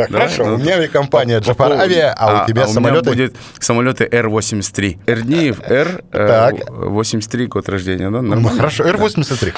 [0.00, 0.46] Так, Давай, хорошо.
[0.46, 3.10] ну, У меня авиакомпания по- Джафар по- Авиа, а у тебя меня самолеты?
[3.10, 4.98] будет самолеты Р-83.
[5.06, 6.70] Эрдниев Р, э, Так.
[6.70, 8.22] 83 год рождения, да?
[8.22, 9.52] Ну, хорошо, Р-83.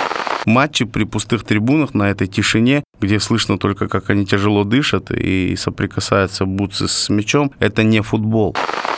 [0.46, 5.54] Матчи при пустых трибунах на этой тишине, где слышно только, как они тяжело дышат и
[5.56, 8.56] соприкасаются бутсы с мячом, это не футбол.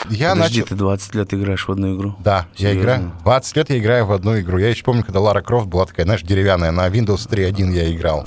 [0.08, 0.68] Я Подожди, начал...
[0.68, 2.14] ты 20 лет играешь в одну игру?
[2.24, 2.80] Да, я Серьезно?
[2.82, 3.12] играю.
[3.24, 4.56] 20 лет я играю в одну игру.
[4.58, 6.70] Я еще помню, когда Лара Крофт была такая, знаешь, деревянная.
[6.72, 8.26] На Windows 3.1 я играл.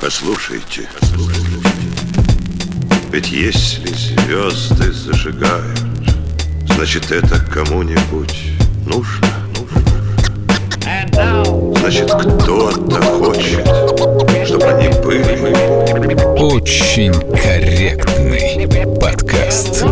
[0.00, 1.65] Послушайте, послушайте.
[3.16, 5.80] Ведь если звезды зажигают,
[6.74, 8.50] значит это кому-нибудь
[8.84, 9.26] нужно.
[11.80, 13.66] Значит, кто-то хочет,
[14.46, 15.34] чтобы они были.
[16.38, 19.82] Очень корректный подкаст.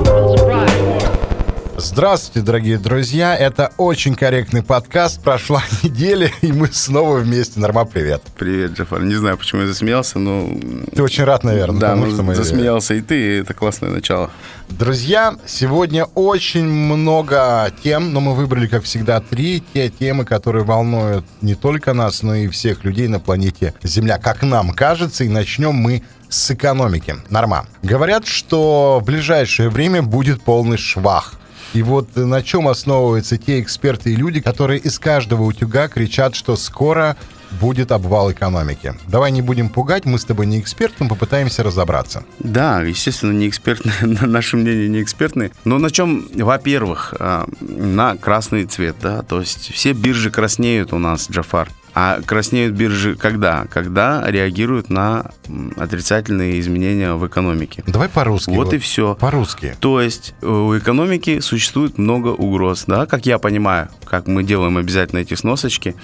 [1.76, 3.36] Здравствуйте, дорогие друзья.
[3.36, 5.20] Это очень корректный подкаст.
[5.20, 7.58] Прошла неделя, и мы снова вместе.
[7.58, 8.22] Норма, привет.
[8.38, 9.02] Привет, Джафар.
[9.02, 10.48] Не знаю, почему я засмеялся, но...
[10.94, 12.34] Ты очень рад, наверное, Да, потому ну, что мы...
[12.36, 14.30] засмеялся и ты, и это классное начало.
[14.68, 21.24] Друзья, сегодня очень много тем, но мы выбрали, как всегда, три те темы, которые волнуют
[21.40, 25.74] не только нас, но и всех людей на планете Земля, как нам кажется, и начнем
[25.74, 27.16] мы с экономики.
[27.30, 27.66] Норма.
[27.82, 31.34] Говорят, что в ближайшее время будет полный швах.
[31.74, 36.56] И вот на чем основываются те эксперты и люди, которые из каждого утюга кричат, что
[36.56, 37.16] скоро
[37.60, 38.94] будет обвал экономики.
[39.08, 42.24] Давай не будем пугать, мы с тобой не эксперты, но попытаемся разобраться.
[42.38, 45.50] Да, естественно, не экспертные, наше мнение не экспертные.
[45.64, 50.98] Но на чем, во-первых, а, на красный цвет, да, то есть все биржи краснеют у
[50.98, 51.68] нас, Джафар.
[51.94, 53.66] А краснеют биржи когда?
[53.70, 55.30] Когда реагируют на
[55.76, 57.84] отрицательные изменения в экономике.
[57.86, 58.50] Давай по-русски.
[58.50, 59.14] Вот и всё.
[59.14, 59.76] По-русски.
[59.80, 64.76] То есть э, у экономики существует много угроз, да, как я понимаю, как мы делаем
[64.76, 65.94] обязательно эти сносочки.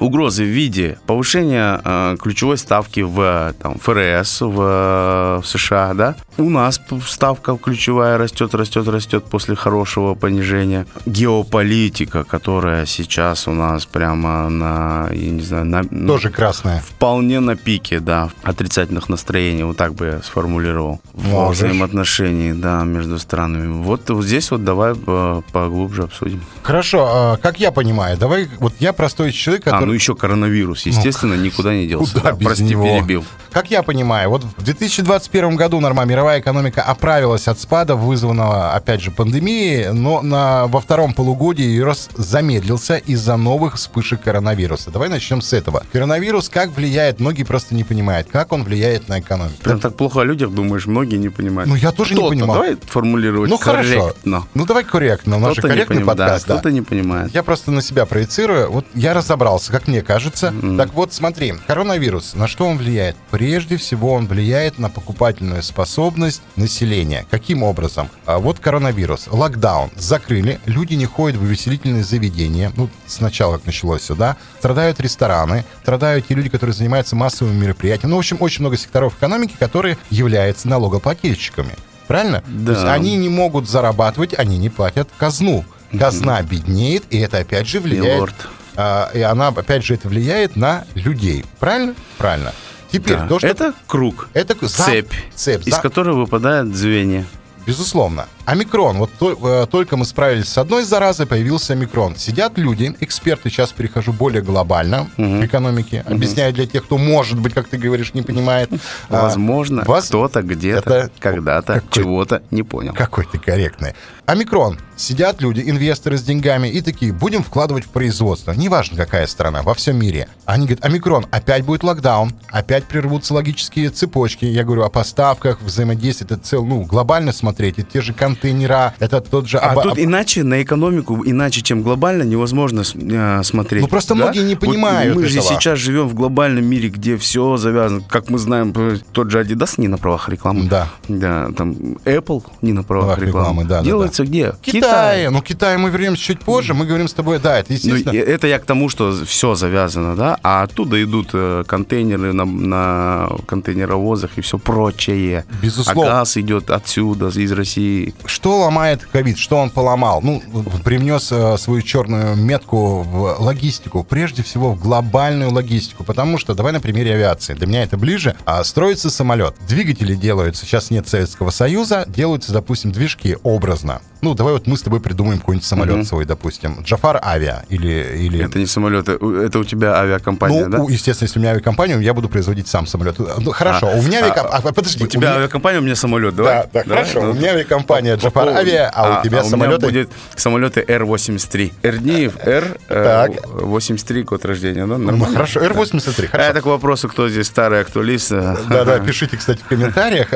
[0.00, 6.14] Угрозы в виде повышения э, ключевой ставки в там, ФРС в, э, в США, да.
[6.36, 10.86] У нас ставка ключевая растет, растет, растет после хорошего понижения.
[11.04, 16.80] Геополитика, которая сейчас у нас прямо на, я не знаю, на, ну, Тоже красная.
[16.80, 21.00] вполне на пике, да, отрицательных настроений, вот так бы я сформулировал.
[21.12, 21.58] В Можешь.
[21.64, 23.82] взаимоотношении, да, между странами.
[23.82, 26.40] Вот, вот здесь вот давай по- поглубже обсудим.
[26.62, 29.87] Хорошо, а, как я понимаю, давай, вот я простой человек, А, который...
[29.88, 32.12] ну еще коронавирус, естественно, никуда не делся.
[32.12, 32.84] Куда Да, без Прости, него?
[32.84, 33.24] перебил.
[33.50, 39.00] Как я понимаю, вот в 2021 году норма мировая экономика оправилась от спада, вызванного, опять
[39.00, 44.90] же, пандемией, но на, во втором полугодии ее рост замедлился из-за новых вспышек коронавируса.
[44.90, 45.82] Давай начнем с этого.
[45.90, 49.56] Коронавирус как влияет, многие просто не понимают, как он влияет на экономику.
[49.62, 51.70] Прям так плохо о людях думаешь, многие не понимают.
[51.70, 52.56] Ну, я тоже не понимал.
[52.56, 53.88] Давай формулировать Ну хорошо.
[53.88, 54.44] корректно.
[54.52, 55.36] Ну давай корректно.
[55.36, 56.46] У нас же корректный да, подкаст.
[56.46, 56.54] да.
[56.54, 57.34] кто-то не понимает.
[57.34, 58.70] Я просто на себя проецирую.
[58.70, 60.52] Вот я разобрался, как мне кажется.
[60.76, 63.14] Так вот, смотри, коронавирус, на что он влияет?
[63.30, 67.26] Прежде всего, он влияет на покупательную способность населения.
[67.30, 68.10] Каким образом?
[68.26, 69.28] А вот коронавирус.
[69.30, 69.90] Локдаун.
[69.94, 70.58] Закрыли.
[70.66, 72.72] Люди не ходят в увеселительные заведения.
[72.76, 74.36] Ну, сначала как началось все, да?
[74.58, 75.64] Страдают рестораны.
[75.82, 78.10] Страдают те люди, которые занимаются массовыми мероприятиями.
[78.10, 81.74] Ну, в общем, очень много секторов экономики, которые являются налогоплательщиками.
[82.08, 82.42] Правильно?
[82.48, 82.74] Да.
[82.74, 85.64] То есть они не могут зарабатывать, они не платят казну.
[85.96, 88.16] Казна беднеет, и это опять же влияет.
[88.16, 88.48] Милорд.
[88.78, 91.44] А, и она, опять же, это влияет на людей.
[91.58, 91.94] Правильно?
[92.16, 92.52] Правильно.
[92.90, 93.26] Теперь, Да.
[93.28, 93.48] то, что...
[93.48, 97.26] Это круг, это цепь, цепь, из за- которой выпадают звенья.
[97.66, 98.26] Безусловно.
[98.46, 98.96] Омикрон.
[98.96, 102.16] Вот то- э, только мы справились с одной заразой, появился омикрон.
[102.16, 107.52] Сидят люди, эксперты, сейчас перехожу более глобально к экономике, объясняю для тех, кто, может быть,
[107.52, 108.70] как ты говоришь, не понимает.
[109.10, 112.94] А, Возможно, вас- кто-то где-то, когда-то чего-то не понял.
[112.94, 113.92] Какой ты корректный.
[114.32, 114.76] Омикрон.
[114.94, 118.50] Сидят люди, инвесторы с деньгами и такие, будем вкладывать в производство.
[118.50, 120.28] Неважно, какая страна, во всем мире.
[120.44, 124.44] Они говорят, омикрон, опять будет локдаун, опять прервутся логические цепочки.
[124.44, 126.26] Я говорю о поставках, взаимодействии.
[126.26, 127.78] Это цел, ну, глобально смотреть.
[127.78, 129.58] Это те же контейнера, это тот же...
[129.58, 133.82] А оба- тут иначе на экономику, иначе, чем глобально, невозможно э, смотреть.
[133.82, 134.24] Ну, просто да?
[134.24, 135.54] многие не Вот понимают мы же этого.
[135.54, 138.02] сейчас живем в глобальном мире, где все завязано.
[138.08, 140.64] Как мы знаем, э, тот же Adidas не на правах рекламы.
[140.68, 140.88] Да.
[141.06, 141.70] Да, там
[142.04, 143.64] Apple не на правах Правах рекламы, рекламы.
[143.64, 144.52] да, да, Делается где?
[144.52, 145.30] В Китае.
[145.30, 146.74] Ну, Китай мы вернемся чуть позже.
[146.74, 148.12] Мы говорим с тобой, да, это Ну, естественно.
[148.14, 152.44] и это я к тому, что все завязано, да, а оттуда идут э, контейнеры на,
[152.44, 155.44] на контейнеровозах и все прочее.
[155.62, 156.02] Безусловно.
[156.02, 158.14] А газ идет отсюда, из России.
[158.24, 159.38] Что ломает ковид?
[159.38, 160.20] Что он поломал?
[160.22, 160.42] Ну,
[160.84, 164.04] привнес э, свою черную метку в логистику.
[164.04, 166.04] Прежде всего, в глобальную логистику.
[166.04, 167.54] Потому что, давай на примере авиации.
[167.54, 168.36] Для меня это ближе.
[168.44, 169.54] А, строится самолет.
[169.68, 170.64] Двигатели делаются.
[170.66, 172.04] Сейчас нет Советского Союза.
[172.08, 174.00] Делаются, допустим, движки образно.
[174.20, 176.04] Ну, давай вот мы с тобой придумаем какой-нибудь самолет Мгм.
[176.04, 176.78] свой, допустим.
[176.82, 178.16] Джафар Авиа или...
[178.18, 178.44] или...
[178.44, 180.82] Это не самолет, это у тебя авиакомпания, ну, да?
[180.82, 183.16] у- естественно, если у меня авиакомпания, я буду производить сам самолет.
[183.18, 184.72] Ну, хорошо, А, у меня а, авиакомпания...
[184.72, 186.52] подожди, У тебя меня- авиакомпания, у меня самолет, давай.
[186.54, 187.04] Да, да, Давай?
[187.04, 187.22] хорошо.
[187.22, 190.84] Ну, У меня авиакомпания по- Джафар по Авиа, а у тебя меня самолеты- будет самолеты
[190.88, 191.72] Р-83.
[191.84, 193.46] Эрдниев, Р, э, Так.
[193.46, 194.98] 83, год рождения, да?
[194.98, 195.32] Ну, Нормально?
[195.36, 196.50] хорошо, Р-83, А хорошо.
[196.50, 198.32] это к вопросу, кто здесь старый актуалист.
[198.32, 200.28] э, Да-да, пишите, кстати, в комментариях.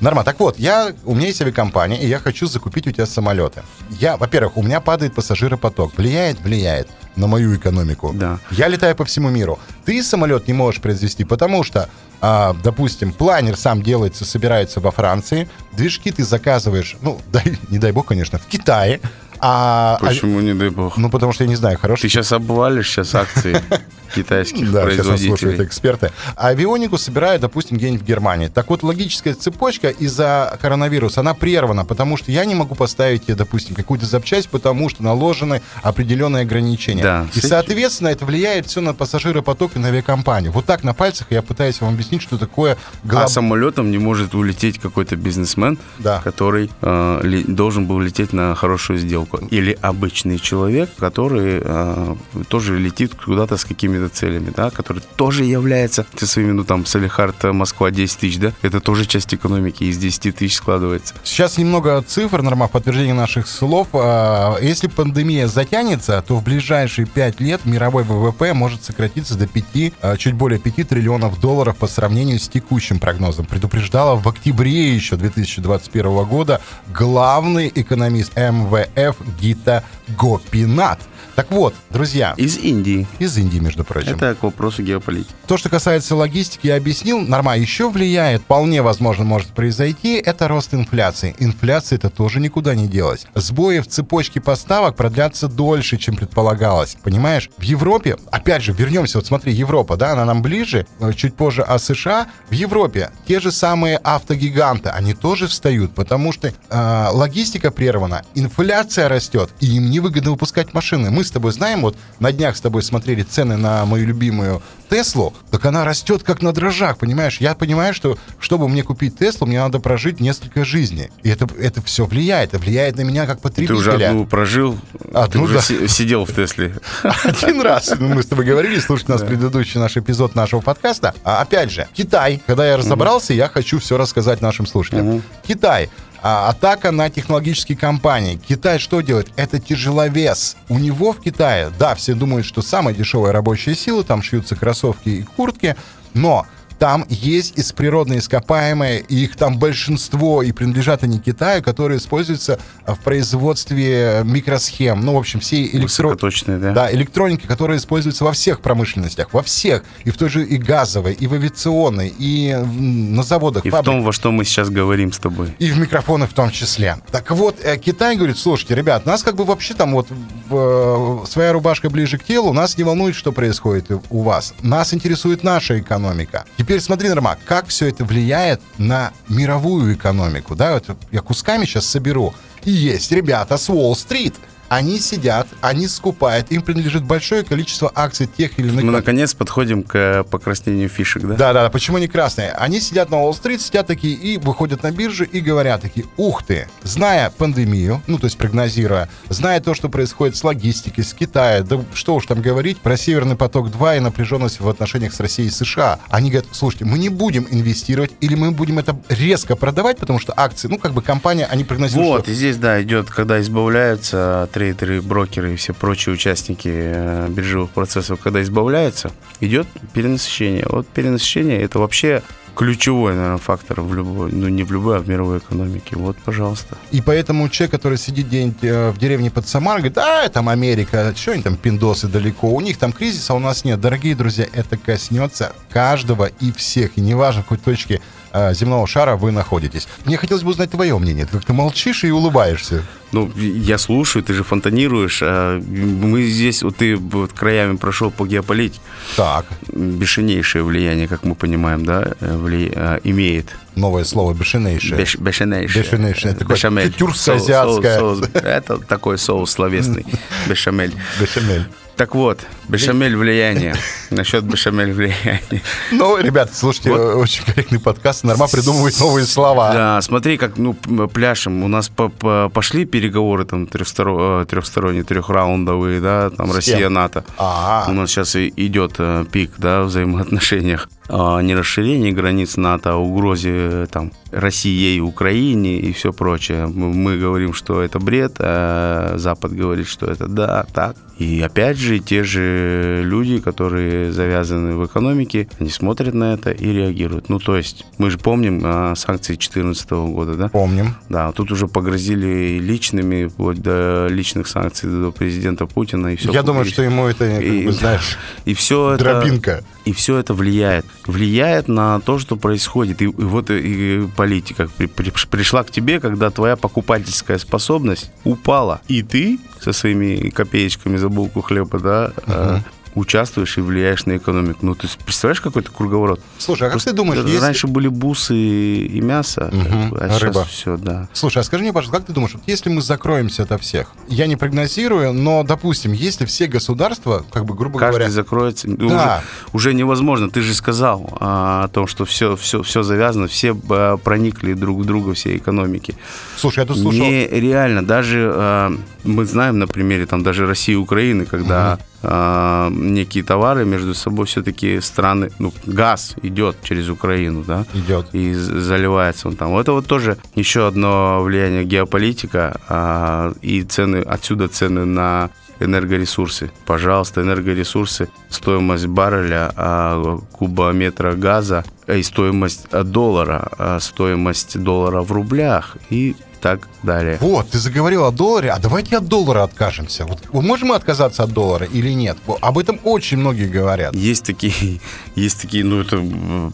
[0.00, 0.24] Нормально.
[0.24, 3.62] Так вот, я, у меня есть авиакомпания, и я хочу закупить у тебя самолеты.
[3.90, 5.96] Я, во-первых, у меня падает пассажиропоток.
[5.96, 6.40] Влияет?
[6.40, 8.12] Влияет на мою экономику.
[8.14, 8.38] Да.
[8.50, 9.58] Я летаю по всему миру.
[9.84, 11.88] Ты самолет не можешь произвести, потому что,
[12.20, 17.92] а, допустим, планер сам делается, собирается во Франции, движки ты заказываешь, ну, дай, не дай
[17.92, 19.00] бог, конечно, в Китае,
[19.40, 19.98] а...
[20.00, 20.96] а- Почему, не дай бог?
[20.96, 23.60] ну, потому что я не знаю, хороший Ты сейчас обвалишь сейчас акции
[24.14, 25.66] китайских Да, сейчас нас слушают производителей.
[25.66, 26.12] эксперты.
[26.36, 28.48] А авионику собирают, допустим, где-нибудь в Германии.
[28.48, 33.74] Так вот, логическая цепочка из-за коронавируса, она прервана, потому что я не могу поставить допустим,
[33.74, 37.02] какую-то запчасть, потому что наложены определенные ограничения.
[37.02, 40.52] Да, и, соответственно, это влияет все на пассажиропоток и на авиакомпанию.
[40.52, 44.34] Вот так на пальцах я пытаюсь вам объяснить, что такое глоб- А самолетом не может
[44.34, 46.20] улететь какой-то бизнесмен, Да.
[46.22, 49.38] который э, должен был лететь на хорошую сделку.
[49.50, 52.16] Или обычный человек, который э,
[52.48, 57.44] тоже летит куда-то с какими-то целями, да, который тоже является со своими, ну там, Салихард,
[57.44, 61.14] э, Москва 10 тысяч, да, это тоже часть экономики, из 10 тысяч складывается.
[61.24, 63.88] Сейчас немного цифр, Норма, в подтверждение наших слов.
[63.92, 69.92] А, Если пандемия затянется, то в ближайшие 5 лет мировой ВВП может сократиться до 5,
[70.00, 73.46] а, чуть более 5 триллионов долларов по сравнению с текущим прогнозом.
[73.46, 76.60] Предупреждала в октябре еще 2021 года
[76.92, 81.00] главный экономист МВФ Гита Гопинат.
[81.34, 83.06] Так вот, друзья, Из Индии.
[83.18, 84.16] из Индии, между прочим.
[84.16, 85.32] Это к вопросу геополитики.
[85.46, 87.20] То, что касается логистики, я объяснил.
[87.20, 91.34] Норма еще влияет, вполне возможно может произойти, это рост инфляции.
[91.38, 93.26] Инфляция это тоже никуда не делась.
[93.34, 96.96] Сбои в цепочке поставок продлятся дольше, чем предполагалось.
[97.02, 97.50] Понимаешь?
[97.56, 101.62] В Европе, опять же, вернемся, вот смотри, Европа, да, она нам ближе, э, чуть позже,
[101.62, 107.70] а США, в Европе те же самые автогиганты, они тоже встают, потому что э, логистика
[107.70, 111.10] прервана, инфляция растет, и им невыгодно выпускать машины.
[111.10, 115.32] Мы с тобой знаем, вот на днях с тобой смотрели цены на мою любимую Теслу,
[115.50, 117.38] так она растет как на дрожжах, понимаешь?
[117.40, 121.08] Я понимаю, что чтобы мне купить Теслу, мне надо прожить несколько жизней.
[121.22, 123.76] И это, это все влияет, это влияет на меня как Ты потребителя.
[123.76, 125.60] уже одну прожил, ты Одну, уже да.
[125.62, 126.76] си- сидел в Тесле.
[127.24, 131.14] Один раз ну, мы с тобой говорили, слушайте у нас предыдущий наш эпизод нашего подкаста.
[131.24, 132.42] А, опять же, Китай.
[132.46, 135.22] Когда я разобрался, я хочу все рассказать нашим слушателям.
[135.46, 135.88] Китай.
[136.22, 138.36] А, атака на технологические компании.
[138.36, 139.30] Китай что делает?
[139.36, 140.56] Это тяжеловес.
[140.68, 145.08] У него в Китае, да, все думают, что самая дешевая рабочая сила, там шьются кроссовки
[145.08, 145.74] и куртки,
[146.14, 146.46] но
[146.82, 152.58] там есть из природные ископаемые, и их там большинство, и принадлежат они Китаю, которые используются
[152.84, 155.00] а, в производстве микросхем.
[155.00, 156.16] Ну, в общем, все электро...
[156.46, 156.72] Да?
[156.72, 161.12] Да, электроники, которая используется во всех промышленностях, во всех, и в той же и газовой,
[161.12, 163.94] и в авиационной, и на заводах, И в фабриках.
[163.94, 165.54] том, во что мы сейчас говорим с тобой.
[165.60, 166.96] И в микрофоны в том числе.
[167.12, 170.08] Так вот, э, Китай говорит, слушайте, ребят, нас как бы вообще там вот
[170.48, 174.52] в, э, своя рубашка ближе к телу, нас не волнует, что происходит у- у вас.
[174.62, 176.44] Нас интересует наша экономика.
[176.58, 180.54] Теперь смотри, Норма, как все это влияет на мировую экономику.
[180.54, 182.34] Да, вот я кусками сейчас соберу.
[182.64, 184.34] Есть ребята с Уолл-стрит.
[184.72, 189.82] Они сидят, они скупают, им принадлежит большое количество акций тех или иных Мы наконец подходим
[189.82, 191.34] к э, покраснению фишек, да?
[191.34, 191.68] да, да, да.
[191.68, 192.52] Почему не красные?
[192.52, 196.68] Они сидят на Уолл-стрит, сидят такие и выходят на биржу и говорят такие, ух ты,
[196.84, 201.84] зная пандемию, ну, то есть прогнозируя, зная то, что происходит с логистикой, с Китаем, да
[201.92, 205.98] что уж там говорить про Северный поток-2 и напряженность в отношениях с Россией и США.
[206.08, 210.32] Они говорят, слушайте, мы не будем инвестировать или мы будем это резко продавать, потому что
[210.34, 214.48] акции, ну, как бы компания, они прогнозируют, Вот, что и здесь, да, идет, когда избавляются
[214.62, 220.64] трейдеры, брокеры и все прочие участники э, биржевых процессов, когда избавляются, идет перенасыщение.
[220.68, 222.22] Вот перенасыщение это вообще
[222.54, 225.96] ключевой, наверное, фактор в любой, ну не в любой, а в мировой экономике.
[225.96, 226.76] Вот, пожалуйста.
[226.92, 231.12] И поэтому человек, который сидит где-нибудь э, в деревне под Самарой, говорит, да, там Америка,
[231.16, 233.80] что они там, пиндосы далеко, у них там кризис, а у нас нет.
[233.80, 238.00] Дорогие друзья, это коснется каждого и всех, и неважно, в какой точке
[238.32, 239.88] э, земного шара вы находитесь.
[240.04, 241.26] Мне хотелось бы узнать твое мнение.
[241.26, 242.84] Ты как-то молчишь и улыбаешься.
[243.12, 245.20] Ну, я слушаю, ты же фонтанируешь.
[245.22, 248.80] а Мы здесь, вот ты вот краями прошел по геополитике.
[249.16, 253.54] Так, Бешенейшее влияние, как мы понимаем, да, э, вли- э, имеет.
[253.76, 254.98] новое слово, бешенейшее.
[255.00, 255.84] Беш- бешенейшее.
[255.84, 256.90] Бешенейшее, такое Бешамель.
[256.92, 257.98] тюркско-азиатское.
[258.00, 260.04] Соус- соус- Это такой соус словесный.
[260.48, 260.92] Бешамель.
[261.20, 261.66] Бешамель.
[261.96, 263.74] Так вот, бешамель влияние.
[264.10, 265.62] Насчет бешамель влияния.
[265.90, 267.16] Ну, ребята, слушайте, Вот.
[267.16, 268.24] очень корректный подкаст.
[268.24, 269.72] Норма придумывает новые слова.
[269.72, 271.62] Да, смотри, как ну пляшем.
[271.62, 276.94] У нас по- по- пошли переговоры там э, трехсторонние, трехраундовые, да, там С Россия, кем?
[276.94, 277.24] НАТО.
[277.36, 280.88] А, У нас сейчас и идет э, пик, да, в взаимоотношениях.
[281.08, 286.66] А, не расширение границ НАТО, а угрозе э, там России, Украине и все прочее.
[286.66, 290.96] Мы, говорим, что это бред, а Запад говорит, что это да, так.
[291.18, 296.72] И опять же, те же люди, которые завязаны в экономике, они смотрят на это и
[296.72, 297.28] реагируют.
[297.28, 300.48] Ну, то есть, мы же помним а, санкции 2014 года, да?
[300.48, 300.94] помним.
[301.08, 306.32] Да, тут уже погрозили личными, вплоть до личных санкций до президента Путина и все.
[306.32, 309.62] Я думаю, что ему это, как И- бы, знаешь, и все это дробинка.
[309.84, 310.84] И все это влияет.
[311.06, 313.02] Влияет на то, что происходит.
[313.02, 318.80] И, и вот и, политика при- при- пришла к тебе, когда твоя покупательская способность упала.
[318.88, 322.58] И ты со своими копеечками за булку хлеба, да, э,
[322.94, 324.60] участвуешь и влияешь на экономику.
[324.62, 326.20] Ну, ты представляешь, какой-то круговорот?
[326.38, 327.38] Слушай, а как Просто ты думаешь, если...
[327.38, 330.34] Раньше были бусы и мясо, как бы, а рыба.
[330.34, 331.08] сейчас все, да.
[331.12, 334.26] Слушай, а скажи мне, пожалуйста, как ты думаешь, вот если мы закроемся ото всех, я
[334.26, 338.68] не прогнозирую, но, допустим, если все государства, как бы, грубо Каждый говоря, закроется.
[338.68, 339.22] Ну, Да.
[339.52, 340.30] Уже, уже невозможно.
[340.30, 344.80] Ты же сказал а, о том, что все, все, все завязано, все а, проникли друг
[344.80, 345.96] в друга, все экономики.
[346.36, 347.84] слушай, я тут слушал, Нереально.
[347.84, 353.64] Даже а, мы знаем на примере там даже России и Украины, когда а, некие товары
[353.64, 358.08] между собой все-таки страны, ну, газ идет через Украину, да, идет.
[358.12, 359.56] и заливается он там.
[359.56, 365.30] Это вот тоже еще одно влияние геополитика а, и цены, отсюда цены на
[365.64, 366.50] энергоресурсы.
[366.66, 375.02] Пожалуйста, энергоресурсы, стоимость барреля, а, кубометра газа э, и стоимость э, доллара, а, стоимость доллара
[375.02, 377.18] в рублях и так далее.
[377.20, 380.04] Вот, ты заговорил о долларе, а давайте от доллара откажемся.
[380.04, 382.18] Вот можем мы отказаться от доллара или нет?
[382.40, 383.94] Об этом очень многие говорят.
[383.94, 384.80] Есть такие,
[385.14, 386.02] есть такие, ну это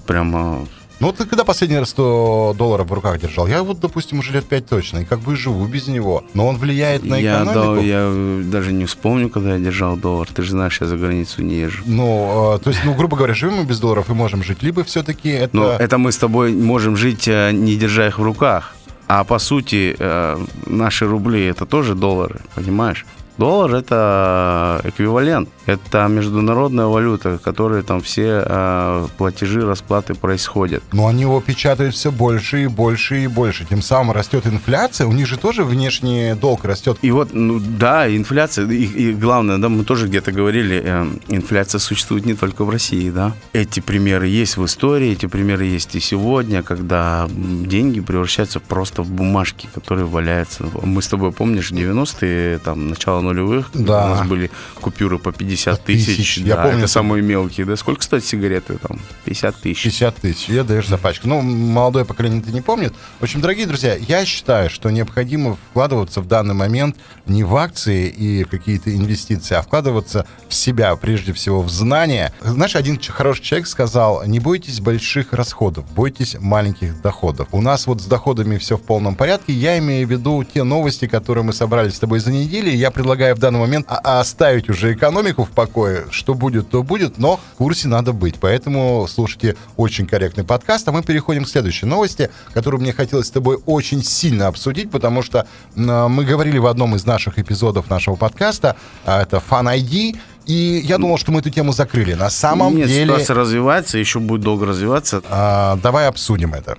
[0.06, 0.66] прямо
[1.00, 3.46] Ну вот ты когда последний раз 100 долларов в руках держал?
[3.46, 6.24] Я вот, допустим, уже лет 5 точно, и как бы живу без него.
[6.34, 7.76] Но он влияет на я, экономику.
[7.76, 10.26] да, я э, даже не вспомню, когда я держал доллар.
[10.26, 11.84] Ты же знаешь, я за границу не езжу.
[11.86, 14.62] Ну, э, то есть, ну, грубо говоря, живем мы без долларов и можем жить.
[14.62, 15.56] Либо все-таки это...
[15.56, 18.74] Но это мы с тобой можем жить, э, не держа их в руках.
[19.06, 20.36] А по сути, э,
[20.66, 23.06] наши рубли это тоже доллары, понимаешь?
[23.38, 30.82] Доллар это эквивалент, это международная валюта, в которой там все э, платежи, расплаты происходят.
[30.92, 33.66] Но они его печатают все больше и больше и больше.
[33.66, 35.06] Тем самым растет инфляция.
[35.06, 36.96] У них же тоже внешний долг растет.
[37.02, 41.78] И вот, ну да, инфляция, и, и главное, да, мы тоже где-то говорили, э, инфляция
[41.80, 43.34] существует не только в России, да.
[43.52, 49.10] Эти примеры есть в истории, эти примеры есть и сегодня, когда деньги превращаются просто в
[49.10, 50.64] бумажки, которые валяются.
[50.82, 54.06] Мы с тобой, помнишь, 90-е, там, начало нулевых, Да.
[54.06, 57.76] у нас были купюры по 50 тысяч, Тысяч, я да, помню, это самые мелкие, да.
[57.76, 59.00] Сколько стоят сигареты там?
[59.24, 59.82] 50 тысяч.
[59.82, 60.48] 50 тысяч.
[60.48, 61.28] И отдаешь за пачку.
[61.28, 62.94] Ну, молодое поколение это не помнит.
[63.20, 66.96] В общем, дорогие друзья, я считаю, что необходимо вкладываться в данный момент
[67.26, 72.32] не в акции и в какие-то инвестиции, а вкладываться в себя, прежде всего в знания.
[72.40, 77.48] Знаешь, один хороший человек сказал, не бойтесь больших расходов, бойтесь маленьких доходов.
[77.52, 79.52] У нас вот с доходами все в полном порядке.
[79.52, 82.70] Я имею в виду те новости, которые мы собрали с тобой за неделю.
[82.70, 86.06] Я предлагаю в данный момент а- оставить уже экономику в покое.
[86.10, 88.36] Что будет, то будет, но в курсе надо быть.
[88.40, 90.86] Поэтому слушайте очень корректный подкаст.
[90.88, 95.22] А мы переходим к следующей новости, которую мне хотелось с тобой очень сильно обсудить, потому
[95.22, 100.80] что мы говорили в одном из наших эпизодов нашего подкаста, а, это Fan ID, и
[100.84, 102.14] я думал, что мы эту тему закрыли.
[102.14, 105.22] На самом Нет, деле, ситуация развивается, еще будет долго развиваться.
[105.28, 106.78] а, давай обсудим это.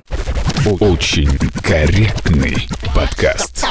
[0.79, 3.65] Очень корректный подкаст.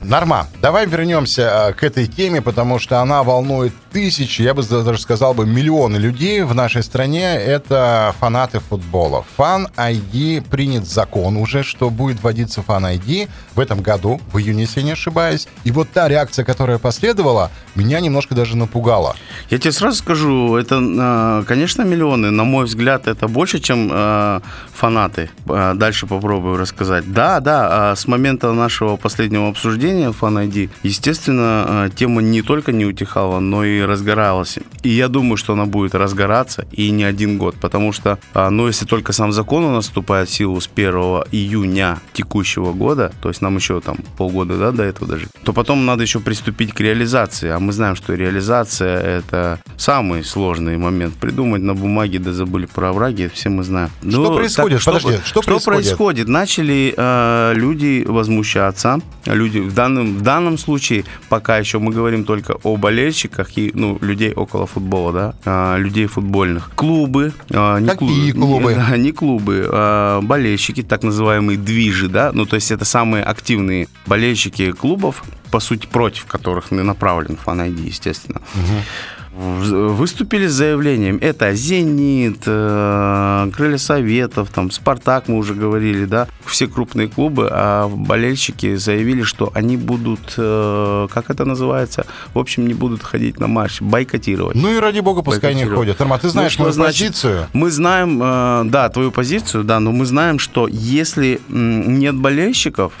[0.00, 5.00] Норма, давай вернемся а, к этой теме, потому что она волнует тысячи, я бы даже
[5.00, 7.34] сказал бы миллионы людей в нашей стране.
[7.34, 9.24] Это фанаты футбола.
[9.36, 14.62] Фан ID принят закон уже, что будет вводиться фан ID в этом году, в июне,
[14.62, 15.48] если не ошибаюсь.
[15.64, 19.16] И вот та реакция, которая последовала, меня немножко даже напугала.
[19.50, 22.30] Я тебе сразу скажу, это, э, конечно, миллионы.
[22.30, 24.40] На мой взгляд, это больше, чем э,
[24.72, 25.30] фанаты.
[25.44, 27.12] Дальше попробую рассказать.
[27.12, 32.84] Да, да, с момента нашего последнего обсуждения Fan ID, естественно, э, тема не только не
[32.84, 34.58] утихала, но и разгоралась.
[34.82, 38.86] И я думаю, что она будет разгораться и не один год, потому что, ну, если
[38.86, 40.92] только сам закон у нас вступает в силу с 1
[41.32, 45.84] июня текущего года, то есть нам еще там полгода, да, до этого даже, то потом
[45.86, 47.48] надо еще приступить к реализации.
[47.50, 51.14] А мы знаем, что реализация– это самый сложный момент.
[51.14, 53.90] Придумать на бумаге, да забыли про овраги, все мы знаем.
[54.00, 54.84] Что Ну, происходит?
[54.84, 55.64] так, Подожди, что происходит?
[55.64, 56.28] происходит?
[56.28, 62.56] Начали э, люди возмущаться, люди, в данном, в данном случае пока еще мы говорим только
[62.64, 66.70] о болельщиках и ну, людей около футбола, да, а, людей футбольных.
[66.74, 67.32] Клубы.
[67.50, 68.72] а, не Какие клубы?
[68.72, 73.22] Не, да, не клубы, а болельщики, так называемые движи, да, ну то есть это самые
[73.22, 78.40] активные болельщики клубов, по сути, против которых направлен фан естественно.
[78.54, 81.18] В- Выступили с заявлением.
[81.20, 87.86] Это «Зенит», э, «Крылья Советов», там, «Спартак», мы уже говорили, да, все крупные клубы, а
[87.88, 92.04] болельщики заявили, что они будут, э, как это называется,
[92.34, 94.56] в общем, не будут ходить на матч, бойкотировать.
[94.56, 96.00] Ну и ради бога, пускай не ходят.
[96.00, 97.06] Рома, ты Ну, знаешь что мою значит?
[97.08, 97.46] позицию.
[97.52, 102.92] Мы знаем, э, да, твою позицию, да, но мы знаем, что если нет болельщиков,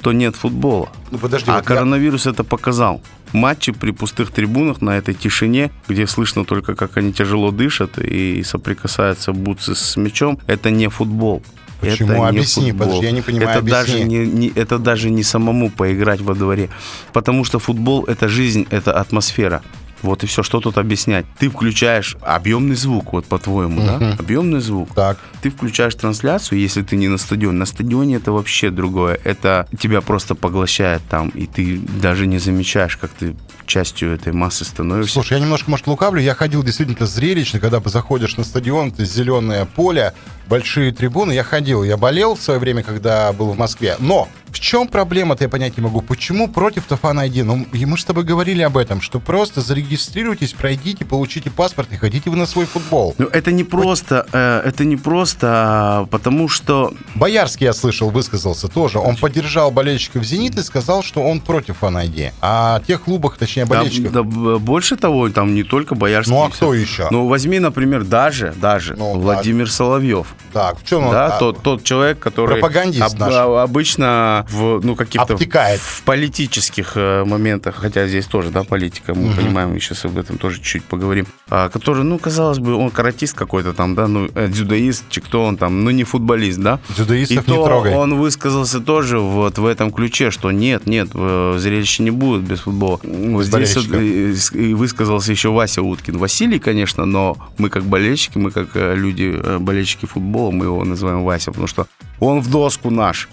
[0.00, 0.88] то нет футбола.
[1.10, 3.02] Ну подожди, А вот я- коронавирус это показал.
[3.32, 8.42] Матчи при пустых трибунах на этой тишине, где слышно только, как они тяжело дышат и
[8.42, 11.42] соприкасаются бутсы с мячом, это не футбол.
[11.80, 12.10] Почему?
[12.12, 12.86] Это не Объясни, футбол.
[12.86, 13.92] подожди, я не понимаю, это объясни.
[13.94, 16.68] даже не, не- это даже не самому поиграть во дворе.
[17.12, 19.62] Потому что футбол– это жизнь, это атмосфера.
[20.02, 21.24] Вот и все, что тут объяснять.
[21.38, 24.16] Ты включаешь объемный звук, вот по-твоему, да?
[24.18, 24.94] Объемный звук.
[24.94, 25.18] Так.
[25.40, 27.58] Ты включаешь трансляцию, если ты не на стадионе.
[27.58, 29.18] На стадионе это вообще другое.
[29.24, 34.64] Это тебя просто поглощает там, и ты даже не замечаешь, как ты частью этой массы
[34.64, 35.14] становишься.
[35.14, 36.20] Слушай, я немножко, может, лукавлю.
[36.20, 40.14] Я ходил действительно зрелищно, когда заходишь на стадион, это зеленое поле,
[40.48, 41.32] большие трибуны.
[41.32, 43.96] Я ходил, я болел в свое время, когда был в Москве.
[43.98, 46.02] Но в чем проблема-то, я понять не могу.
[46.02, 47.42] Почему против Тафан ID?
[47.42, 51.88] Ну, и мы же с тобой говорили об этом, что просто зарегистрируйтесь, пройдите, получите паспорт
[51.92, 53.14] и ходите вы на свой футбол.
[53.16, 58.68] Ну, это не просто, э, это не просто, а, потому что Боярский, я слышал, высказался
[58.68, 58.98] тоже.
[58.98, 62.32] Он поддержал болельщиков «Зенит» и сказал, что он против Фан ID.
[62.42, 64.12] А тех клубах, точнее, да, болельщиков...
[64.12, 66.34] да, б- больше того, там не только Боярский.
[66.34, 67.08] Ну, а кто еще?
[67.10, 70.31] Ну, возьми, например, даже, даже Ну, Владимир Соловьев.
[70.52, 71.12] Так, в чем он?
[71.12, 73.32] Да, а, тот, тот человек, который Пропагандист наш.
[73.34, 75.80] а, обычно в ну каких-то Обтекает.
[75.80, 80.38] в политических э, моментах, хотя здесь тоже да политика, мы понимаем, мы сейчас об этом
[80.38, 84.48] тоже чуть-чуть поговорим, а, который, ну казалось бы, он каратист какой-то там, да, ну э,
[84.48, 86.80] дзюдоист, чи кто он там, ну не футболист, да.
[86.90, 87.94] Дзюдоистов И не то трогай.
[87.94, 92.60] он высказался тоже вот в этом ключе, что нет, нет, э, зрелища не будет без
[92.60, 93.00] футбола.
[93.02, 96.18] Вот здесь вот, и высказался еще Вася Уткин.
[96.18, 101.50] Василий, конечно, но мы как болельщики, мы как люди, болельщики футбола, мы его называем Вася,
[101.50, 101.86] потому что
[102.20, 103.28] он в доску наш.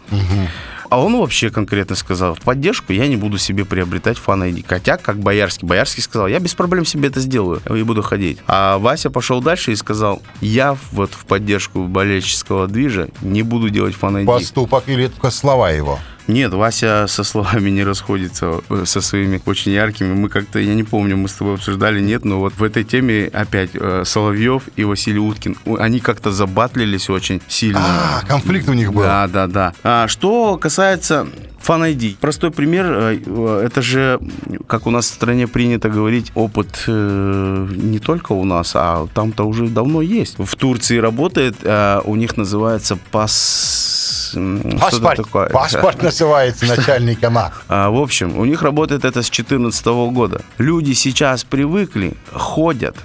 [0.89, 4.66] А он вообще конкретно сказал, в поддержку я не буду себе приобретать фан ID.
[4.68, 5.68] Хотя, как Боярский.
[5.68, 8.40] Боярский сказал, я без проблем себе это сделаю и буду ходить.
[8.48, 13.94] А Вася пошел дальше и сказал, я вот в поддержку болельческого движа не буду делать
[13.94, 14.25] фан ID.
[14.25, 16.00] Поступок или только слова его?
[16.29, 20.13] Нет, Вася со словами не расходится э, со своими очень яркими.
[20.13, 23.31] Мы как-то, я не помню, мы с тобой обсуждали, нет, но вот в этой теме
[23.33, 27.81] опять э, Соловьев и Василий Уткин, они как-то забатлились очень сильно.
[27.81, 29.01] А, конфликт у них был.
[29.01, 29.74] Да, да, да.
[29.83, 31.27] А что касается
[31.65, 32.17] Fan ID.
[32.19, 34.19] Простой пример, э, э, это же,
[34.67, 39.43] как у нас в стране принято говорить, опыт э, не только у нас, а там-то
[39.43, 40.35] уже давно есть.
[40.39, 44.35] В Турции работает, э, у них называется пас...
[44.79, 45.17] Паспорт.
[45.17, 45.50] такое.
[45.50, 47.51] Паспорт называется начальника МА.
[47.67, 50.41] А, в общем, у них работает это с 2014 года.
[50.57, 52.95] Люди сейчас привыкли, ходят.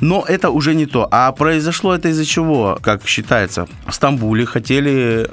[0.00, 1.08] Но это уже не то.
[1.10, 3.66] А произошло это из-за чего, как считается?
[3.86, 5.30] В Стамбуле хотели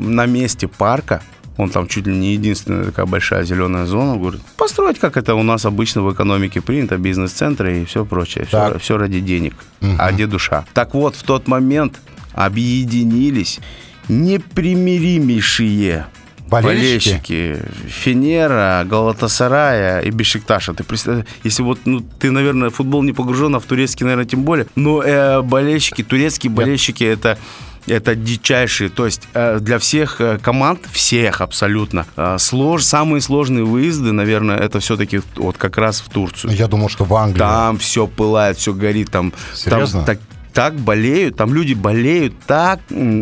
[0.00, 1.22] на месте парка
[1.56, 4.16] он там чуть ли не единственная такая большая зеленая зона.
[4.16, 8.46] Говорит, построить, как это у нас обычно в экономике принято, бизнес-центры и все прочее.
[8.46, 8.80] Все, Так.
[8.80, 9.54] все ради денег.
[9.98, 10.64] А где душа?
[10.72, 12.00] Так вот, в тот момент
[12.32, 13.60] объединились
[14.08, 16.06] непримиримейшие
[16.48, 17.10] Болельщики?
[17.20, 17.58] болельщики
[17.88, 20.74] Фенера, Галатасарая и Бешикташа.
[20.74, 24.24] Ты представляешь, если вот, ну, ты, наверное, в футбол не погружен, а в турецкий, наверное,
[24.24, 24.66] тем более.
[24.74, 27.38] Но э, болельщики, турецкие болельщики, это
[27.86, 33.64] это дичайшие, то есть э, для всех э, команд, всех абсолютно, э, слож, самые сложные
[33.64, 36.54] выезды, наверное, это все-таки вот как раз в Турцию.
[36.54, 37.38] Я думал, что в Англии.
[37.38, 40.04] Там все пылает, все горит, там, Серьезно?
[40.04, 42.80] там так, так болеют, там люди болеют, так,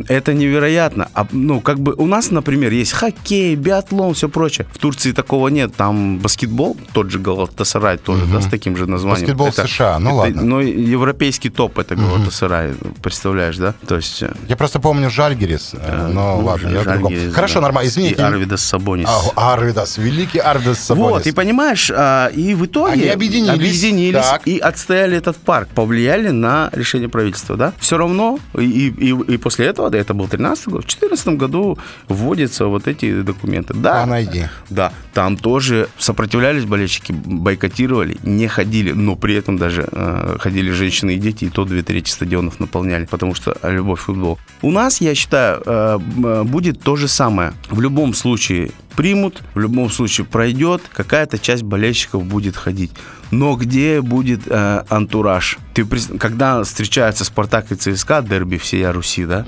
[0.08, 1.08] это невероятно.
[1.14, 4.66] А, ну, как бы у нас, например, есть хоккей, биатлон, все прочее.
[4.72, 5.74] В Турции такого нет.
[5.76, 9.20] Там баскетбол, тот же Галатасарай тоже, да, с таким же названием.
[9.26, 10.42] Баскетбол Это- США, ну это, ладно.
[10.42, 13.74] Ну, европейский топ это Галатасарай, представляешь, да?
[13.86, 14.22] То есть...
[14.22, 15.72] э, Я просто помню Жальгерис.
[15.74, 17.12] э, Но ну, ладно, я о другом.
[17.12, 17.60] Жальгирис, Хорошо, да.
[17.62, 17.88] нормально.
[17.88, 18.16] Извините.
[18.16, 19.08] И Арвидас Сабонис.
[19.36, 21.10] А, Арвидас, великий Арвидас Сабонис.
[21.10, 23.54] Вот, и понимаешь, а, и в итоге Они объединились.
[23.54, 24.42] объединились Так.
[24.46, 27.72] и отстояли этот парк, повлияли на решение правительства, да?
[27.80, 31.76] Все равно, и, и, и после этого, да, это был 13 год, в 2014 году
[32.08, 33.74] вводятся вот эти документы.
[33.74, 34.46] Да, Fan ID.
[34.70, 41.16] да, там тоже сопротивлялись болельщики, бойкотировали, не ходили, но при этом даже э, ходили женщины
[41.16, 44.38] и дети, и то две трети стадионов наполняли, потому что любовь к футболу.
[44.62, 47.52] У нас, я считаю, э, м, будет то же самое.
[47.70, 52.90] В любом случае, примут, в любом случае пройдет, какая-то часть болельщиков будет ходить.
[53.30, 55.58] Но где будет э, антураж?
[55.74, 55.84] Ты,
[56.18, 59.44] когда встречаются Спартак и ЦСКА, дерби всей Руси, да?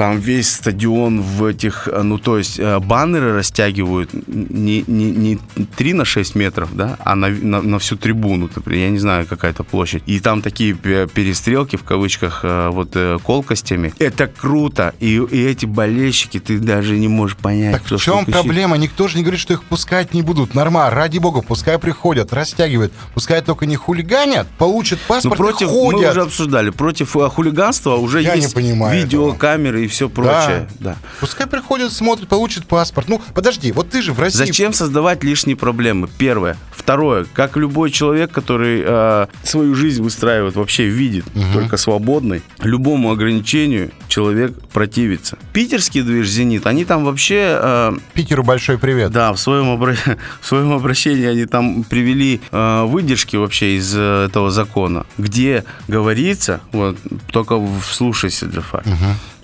[0.00, 5.38] Там весь стадион в этих, э, ну то есть э, баннеры растягивают не, не, не
[5.76, 9.26] 3 на 6 метров, да, а на, на, на всю трибуну, например, я не знаю,
[9.26, 10.02] какая-то площадь.
[10.06, 13.92] И там такие пе- перестрелки, в кавычках, э, вот э, колкостями.
[13.98, 14.94] Это круто.
[15.00, 18.78] И, и эти болельщики, ты даже не можешь понять, Так кто в чем проблема?
[18.78, 20.54] Никто же не говорит, что их пускать не будут.
[20.54, 22.94] Норма, ради бога, пускай приходят, растягивают.
[23.12, 26.12] Пускай только не хулиганят, получат Ну, паспорт против, и мы ходят.
[26.12, 30.68] уже обсуждали, против э, хулиганства уже Я есть видеокамеры и все прочее.
[30.78, 30.96] Да.
[31.20, 33.08] Пускай приходят, смотрят, получат паспорт.
[33.08, 34.38] Ну, подожди, вот ты же в России...
[34.38, 36.08] Зачем создавать лишние проблемы?
[36.18, 36.56] Первое.
[36.74, 37.26] Второе.
[37.34, 44.52] Как любой человек, который э, свою жизнь выстраивает, вообще видит только свободной, любому ограничению человек
[44.68, 45.36] противится.
[45.52, 47.58] Питерский движ «Зенит», они там вообще...
[47.60, 49.12] э, Питеру большой привет.
[49.12, 54.26] да, в своем, обра- в своем обращении они там привели э, выдержки вообще из э,
[54.26, 56.96] этого закона, где говорится, вот,
[57.32, 58.84] только вслушайся, Джафар,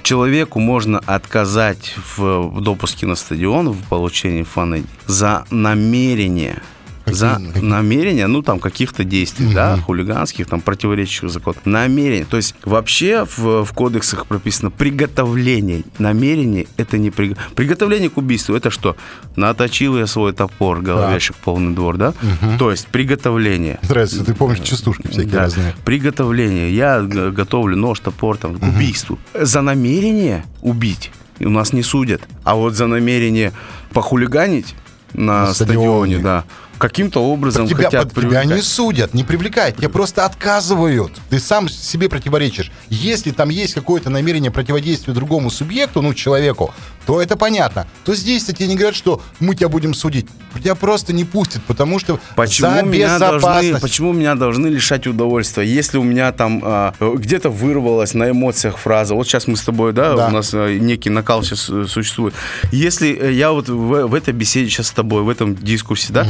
[0.06, 6.62] человеку можно отказать в, допуске на стадион, в получении фан за намерение.
[7.06, 7.62] За Какие- какие?
[7.68, 11.56] намерение, ну там каких-то действий, да, хулиганских, там противоречащих закону.
[11.64, 12.24] Намерение.
[12.24, 15.84] То есть вообще в, в кодексах прописано приготовление.
[15.98, 18.54] Намерение это не приго- приготовление к убийству.
[18.56, 18.96] Это что?
[19.36, 22.12] Наточил я свой топор, головешек полный двор, да?
[22.58, 23.78] То есть приготовление.
[23.88, 25.40] Нравится, ты помнишь частушки всякие Да.
[25.42, 25.74] разные.
[25.84, 26.74] Приготовление.
[26.74, 29.18] Я готовлю нож, топор там, к убийству.
[29.32, 32.22] За намерение убить у нас не судят.
[32.44, 33.52] А вот за намерение
[33.92, 34.74] похулиганить
[35.12, 36.18] на, На стадионе, стадионе.
[36.18, 36.44] да,
[36.78, 38.64] каким-то образом тебя, хотят под- тебя не привлекать.
[38.64, 41.12] судят, не привлекают, тебе просто отказывают.
[41.30, 42.70] Ты сам себе противоречишь.
[42.88, 46.72] Если там есть какое-то намерение противодействия другому субъекту, ну, человеку,
[47.06, 47.86] то это понятно.
[48.04, 50.26] То здесь-то тебе не говорят, что мы тебя будем судить.
[50.54, 55.64] Тебя просто не пустят, потому что Почему за меня, должны, почему меня должны лишать удовольствия?
[55.64, 59.92] Если у меня там а, где-то вырвалась на эмоциях фраза, вот сейчас мы с тобой,
[59.92, 60.28] да, Да.
[60.28, 62.34] у нас а, некий накал сейчас э, существует.
[62.72, 66.26] Если э, я вот в, в этой беседе сейчас с тобой, в этом дискурсе, да,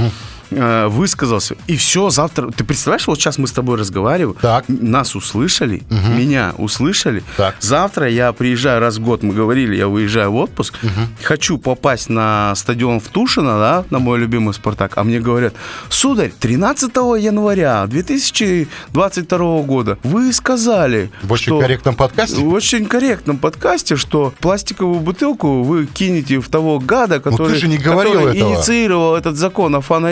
[0.50, 2.50] э, высказался, и все, завтра...
[2.50, 4.64] Ты представляешь, вот сейчас мы с тобой разговариваем, Так.
[4.68, 7.22] нас услышали, меня услышали.
[7.36, 7.56] Так.
[7.60, 10.74] Завтра я приезжаю раз в год, мы говорили, я выезжаю в отпуск,
[11.22, 15.54] хочу попасть на стадион в Тушино, да, на мой любимый Спартак, а мне говорят,
[15.88, 22.36] сударь, 13 января 2022 года вы сказали, В очень что- корректном подкасте?
[22.36, 27.60] в очень корректном подкасте, что пластиковую бутылку вы кинете в того гада, который, Ну, ты
[27.60, 28.54] же не говорил который этого.
[28.54, 30.06] инициировал этот закон о фан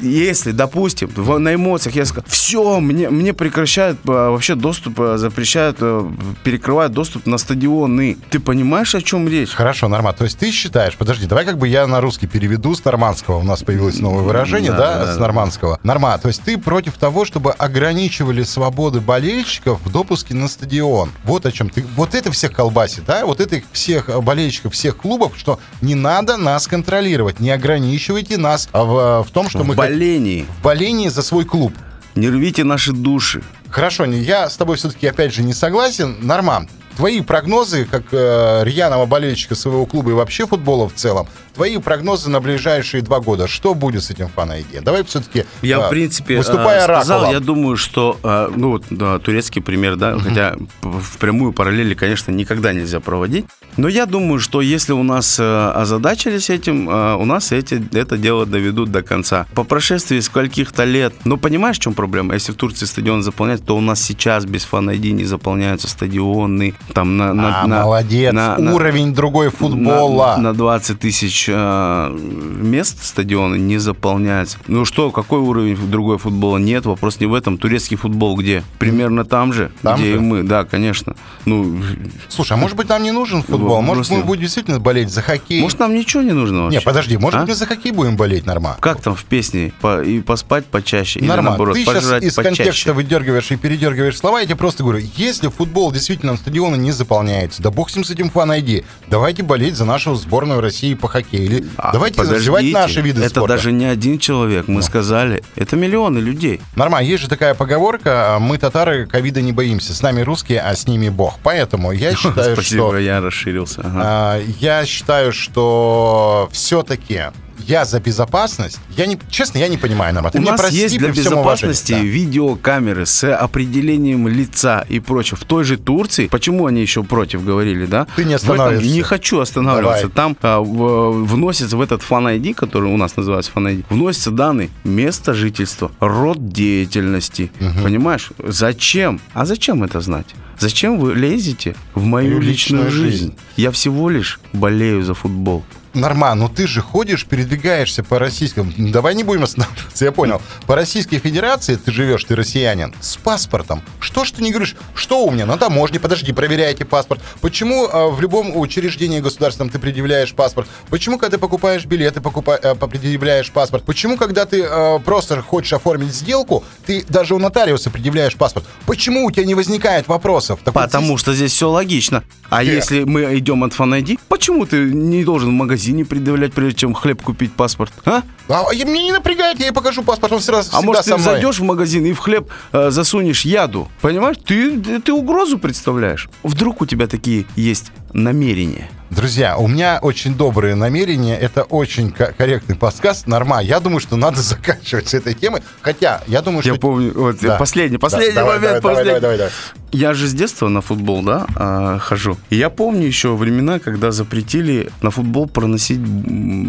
[0.00, 5.18] Если, допустим, в- на эмоциях я сказал, все, мне, мне прекращают а, вообще доступ, а,
[5.18, 6.10] запрещают, а,
[6.44, 8.16] перекрывают доступ на стадионы.
[8.30, 9.50] Ты понимаешь, о чем речь?
[9.50, 10.12] Хорошо, Норма.
[10.12, 13.38] То есть ты считаешь, подожди, давай как бы я на русский переведу с нормандского.
[13.38, 15.78] У нас появилось новое выражение, Да, да, да, с нормандского.
[15.82, 21.10] Норма, то есть ты против того, чтобы ограничивали свободы болельщиков в допуске на стадион.
[21.24, 21.84] Вот о чем ты.
[21.96, 23.24] Вот это всех колбасит, да?
[23.26, 29.24] Вот это всех болельщиков всех клубов, что не надо нас контролировать, не ограничивайте нас в,
[29.26, 29.74] в том, что В мы...
[29.74, 30.46] болении.
[30.60, 31.72] В болении за свой клуб.
[32.14, 33.42] Не рвите наши души.
[33.70, 36.16] Хорошо, я с тобой все-таки опять же не согласен.
[36.20, 41.78] Норман, твои прогнозы, как э, рьяного болельщика своего клуба и вообще футбола в целом, твои
[41.78, 44.82] прогнозы на ближайшие два года, что будет с этим фан ID?
[44.82, 47.32] Давай все-таки, Я, в принципе, выступая э, сказал, оракулом.
[47.32, 52.30] я думаю, что, э, ну, вот, да, турецкий пример, да, хотя в прямую параллели, конечно,
[52.32, 57.24] никогда нельзя проводить, но я думаю, что если у нас э, озадачились этим, э, у
[57.24, 59.46] нас эти, это дело доведут до конца.
[59.54, 62.34] По прошествии скольких-то лет, ну, понимаешь, в чем проблема?
[62.34, 67.16] Если в Турции стадион заполнять, то у нас сейчас без фан не заполняются стадионы, там
[67.16, 67.32] на...
[67.32, 70.34] на- а, на- молодец, на- на- уровень другой футбола.
[70.36, 74.58] на, на 20 тысяч э, мест стадиона не заполняется.
[74.66, 76.58] Ну что, какой уровень другой футбола?
[76.58, 77.58] Нет, вопрос не в этом.
[77.58, 78.62] Турецкий футбол где?
[78.78, 80.16] Примерно там же, Там где же?
[80.16, 80.42] и мы.
[80.42, 81.16] Да, конечно.
[81.44, 81.80] Ну,
[82.28, 83.80] Слушай, а может быть нам не нужен футбол?
[83.82, 85.60] Может просто- мы будем действительно болеть за хоккей?
[85.62, 86.78] может нам ничего не нужно вообще?
[86.78, 87.40] Не, подожди, может А?
[87.42, 88.76] быть мы за хоккей будем болеть, Норма?
[88.80, 89.72] Как там в песне?
[89.80, 91.20] По- и поспать почаще?
[91.20, 91.50] Или Нормально.
[91.50, 92.56] наоборот, Ты сейчас из почаще?
[92.64, 96.92] контекста выдергиваешь и передергиваешь слова, я тебе просто говорю, если футбол действительно на стадионы не
[96.92, 100.94] заполняется, да бог с ним с этим фан ID, давайте болеть за нашу сборную России
[100.94, 101.44] по хоккею.
[101.44, 103.40] Или А, давайте подождите, развивать наши виды Это спорта.
[103.40, 103.56] Ну.
[103.56, 105.42] даже не один человек, мы сказали.
[105.56, 106.60] Это миллионы людей.
[106.76, 110.86] Нормально, есть же такая поговорка, мы татары ковида не боимся, с нами русские, а с
[110.86, 111.38] ними бог.
[111.42, 112.98] Поэтому я считаю, Спасибо, что...
[112.98, 113.80] я расширился.
[113.84, 114.00] Ага.
[114.04, 117.22] а, Я считаю, что все-таки
[117.66, 118.78] я за безопасность.
[118.96, 120.30] Я не, честно, я не понимаю, Нарма.
[120.30, 121.28] Ты У меня нас прости есть для уважении.
[121.28, 121.98] безопасности Да.
[122.00, 125.38] видеокамеры с определением лица и прочее.
[125.40, 128.06] В той же Турции, почему они еще против говорили, да?
[128.16, 128.92] Ты не останавливаешься.
[128.94, 130.08] Не хочу останавливаться.
[130.08, 130.14] Давай.
[130.14, 134.30] Там а, в- вносится в этот Fan ID, который у нас называется Fan ID, вносятся
[134.30, 137.50] данные место жительства, род деятельности.
[137.82, 138.30] Понимаешь?
[138.38, 139.20] Зачем?
[139.32, 140.26] А зачем это знать?
[140.58, 143.18] Зачем вы лезете в мою Мою личную, личную жизнь?
[143.24, 143.34] жизнь.
[143.56, 145.64] Я всего лишь болею за футбол.
[145.94, 148.72] Норман, ну ты же ходишь, передвигаешься по российскому...
[148.76, 150.42] Давай не будем останавливаться, я понял.
[150.66, 153.80] По Российской Федерации ты живешь, ты россиянин, с паспортом.
[154.00, 154.74] Что ж ты не говоришь?
[154.94, 156.00] Что у меня на таможне?
[156.00, 157.20] Подожди, проверяйте паспорт.
[157.40, 160.68] Почему э, в любом учреждении государственном ты предъявляешь паспорт?
[160.90, 163.84] Почему, когда ты покупаешь билеты, покупа- э, предъявляешь паспорт?
[163.84, 168.66] Почему, когда ты э, просто хочешь оформить сделку, ты даже у нотариуса предъявляешь паспорт?
[168.86, 170.58] Почему у тебя не возникает вопросов?
[170.64, 172.24] Так вот Потому здесь- что здесь все логично.
[172.50, 172.66] А Э.
[172.66, 175.52] если мы идем от фанайди, почему ты не должен в
[175.84, 177.92] магазине предъявлять, прежде чем хлеб купить паспорт?
[178.06, 178.22] А?
[178.48, 181.10] А, я- мне не напрягает, я ей покажу паспорт, он сразу А всегда может, ты
[181.10, 181.24] со мной.
[181.32, 183.88] зайдешь в магазин и в хлеб э, засунешь яду?
[184.00, 184.36] Понимаешь?
[184.44, 186.28] Ты, ты угрозу представляешь.
[186.42, 188.88] Вдруг у тебя такие есть намерения.
[189.14, 191.38] Друзья, у меня очень добрые намерения.
[191.38, 193.28] Это очень ко- корректный подкаст.
[193.28, 193.60] Норма.
[193.62, 195.62] Я думаю, что надо заканчивать с этой темой.
[195.82, 196.72] Хотя, я думаю, что...
[196.72, 197.56] Я помню, вот Да.
[197.56, 199.20] последний, Да, последний давай, момент, давай, последний.
[199.20, 199.52] давай, давай, давай.
[199.92, 202.36] Я же с детства на футбол, да, а, хожу.
[202.50, 206.00] И я помню еще времена, когда запретили на футбол проносить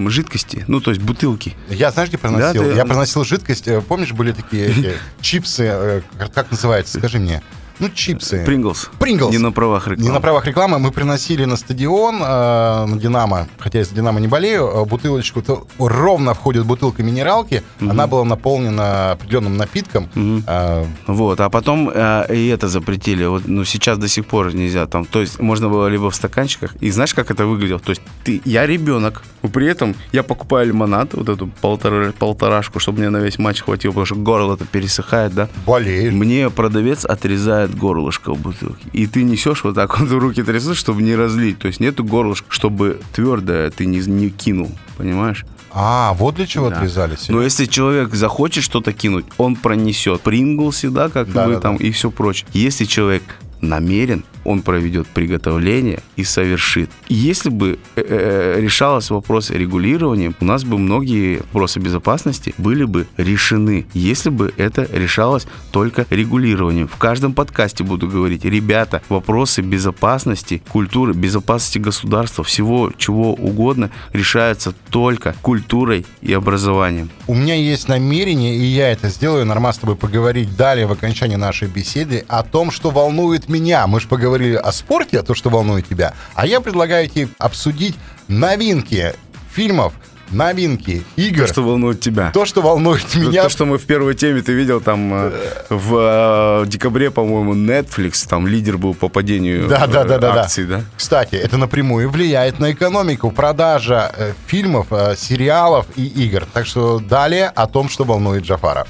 [0.09, 1.55] жидкости, ну, то есть бутылки.
[1.69, 2.61] Я, знаешь, где проносил?
[2.63, 3.67] Да, ты- Я проносил жидкость.
[3.67, 6.01] э, Помнишь, были такие чипсы, э,
[6.35, 6.99] как называется?
[6.99, 7.41] Скажи мне.
[7.79, 8.43] Ну, чипсы.
[8.45, 8.89] Принглс.
[8.99, 9.31] Принглс.
[9.31, 10.03] Не на правах рекламы.
[10.07, 10.79] Не на правах рекламы.
[10.79, 15.41] Мы приносили на стадион, э, на Динамо, хотя я за Динамо не болею, э, бутылочку.
[15.41, 17.63] То ровно входит бутылка минералки.
[17.81, 20.09] Она была наполнена определенным напитком.
[20.47, 23.25] Э, Вот, а потом э, и это запретили.
[23.25, 24.85] Вот, ну, сейчас до сих пор нельзя.
[24.85, 26.75] Там, то есть можно было либо в стаканчиках.
[26.81, 27.79] И знаешь, как это выглядело?
[27.79, 32.79] То есть ты, я ребенок, но при этом я покупаю лимонад, вот эту полтора, полторашку,
[32.79, 35.49] чтобы мне на весь матч хватило, потому что горло-то пересыхает, да?
[35.65, 36.13] болеешь.
[36.13, 38.87] Мне продавец отрезает горлышко в бутылке.
[38.93, 41.59] И ты несешь вот так вот руки трясут, чтобы не разлить.
[41.59, 44.71] То есть нету горлышка, чтобы твердое ты не, не кинул.
[44.97, 45.45] Понимаешь?
[45.71, 46.77] А, вот для чего Да.
[46.77, 47.17] отрезали.
[47.27, 51.77] Но если человек захочет что-то кинуть, он пронесет Принглсы, да, как Да, вы да, там,
[51.77, 51.83] да.
[51.83, 52.47] и все прочее.
[52.53, 53.23] Если человек
[53.59, 56.89] намерен, он проведет приготовление и совершит.
[57.09, 63.07] Если бы э, э, решалось вопрос регулирования, у нас бы многие вопросы безопасности были бы
[63.17, 66.87] решены, если бы это решалось только регулированием.
[66.87, 74.73] В каждом подкасте буду говорить, ребята, вопросы безопасности, культуры, безопасности государства, всего чего угодно решаются
[74.89, 77.09] только культурой и образованием.
[77.27, 81.35] У меня есть намерение, и я это сделаю, Норма, с тобой поговорить далее в окончании
[81.35, 83.87] нашей беседы о том, что волнует меня.
[83.87, 86.13] Мы же поговорили о спорте, о том, что волнует тебя.
[86.33, 87.95] А я предлагаю тебе обсудить
[88.27, 89.13] новинки
[89.53, 89.93] фильмов,
[90.31, 91.47] новинки игр.
[91.47, 92.31] Что волнует тебя?
[92.31, 93.43] То, что волнует меня.
[93.43, 95.31] То, что мы в первой теме, ты видел, там э,
[95.69, 100.65] в э, декабре, по-моему, Netflix, там лидер был по падению Да, да, да, да, акций,
[100.65, 100.83] да?
[100.95, 106.45] Кстати, это напрямую влияет на экономику, продажа э, фильмов, сериалов и игр.
[106.53, 108.85] Так что далее о том, что волнует Джафара.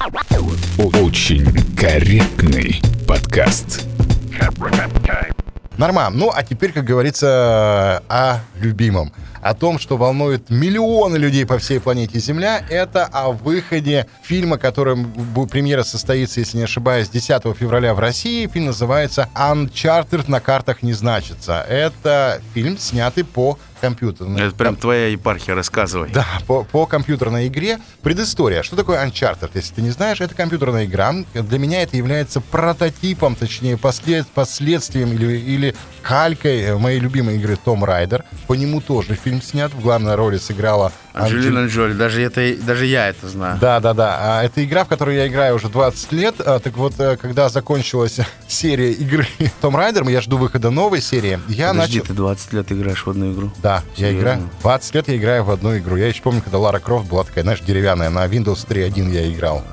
[0.77, 3.94] Очень корректный подкаст.
[5.77, 6.09] Норма.
[6.09, 9.11] Ну, а теперь, как говорится, о любимом.
[9.41, 15.11] О том, что волнует миллионы людей по всей планете Земля, это о выходе фильма, которым
[15.51, 18.47] премьера состоится, если не ошибаюсь, 10 февраля в России.
[18.47, 21.63] Фильм называется «Uncharted на картах не значится».
[21.67, 26.09] Это фильм, снятый по компьютерной Это прям твоя епархия, рассказывай.
[26.11, 27.79] да, по, по компьютерной игре.
[28.01, 28.63] Предыстория.
[28.63, 29.51] Что такое Uncharted?
[29.53, 31.13] Если ты не знаешь, это компьютерная игра.
[31.33, 37.57] Для меня это является прототипом, точнее, послед, последствием или, или калькой э, моей любимой игры
[37.57, 38.23] Том Райдер.
[38.47, 39.73] По нему тоже фильм снят.
[39.73, 43.57] В главной роли сыграла Анджелина Джоли, даже, это, даже я это знаю.
[43.59, 44.17] да, да, да.
[44.19, 46.35] А, Это игра, в которую я играю уже 20 лет.
[46.39, 49.25] А, Так вот, э, когда закончилась серия игры
[49.61, 52.07] Том Райдер, я жду выхода новой серии, я Подожди, начал...
[52.07, 53.51] ты 20 лет играешь в одну игру?
[53.63, 54.19] Да, я Серьезно?
[54.19, 54.49] играю.
[54.61, 55.95] 20 лет я играю в одну игру.
[55.95, 58.09] Я еще помню, когда Лара Крофт была такая, знаешь, деревянная.
[58.09, 59.63] На Windows 3.1 я играл.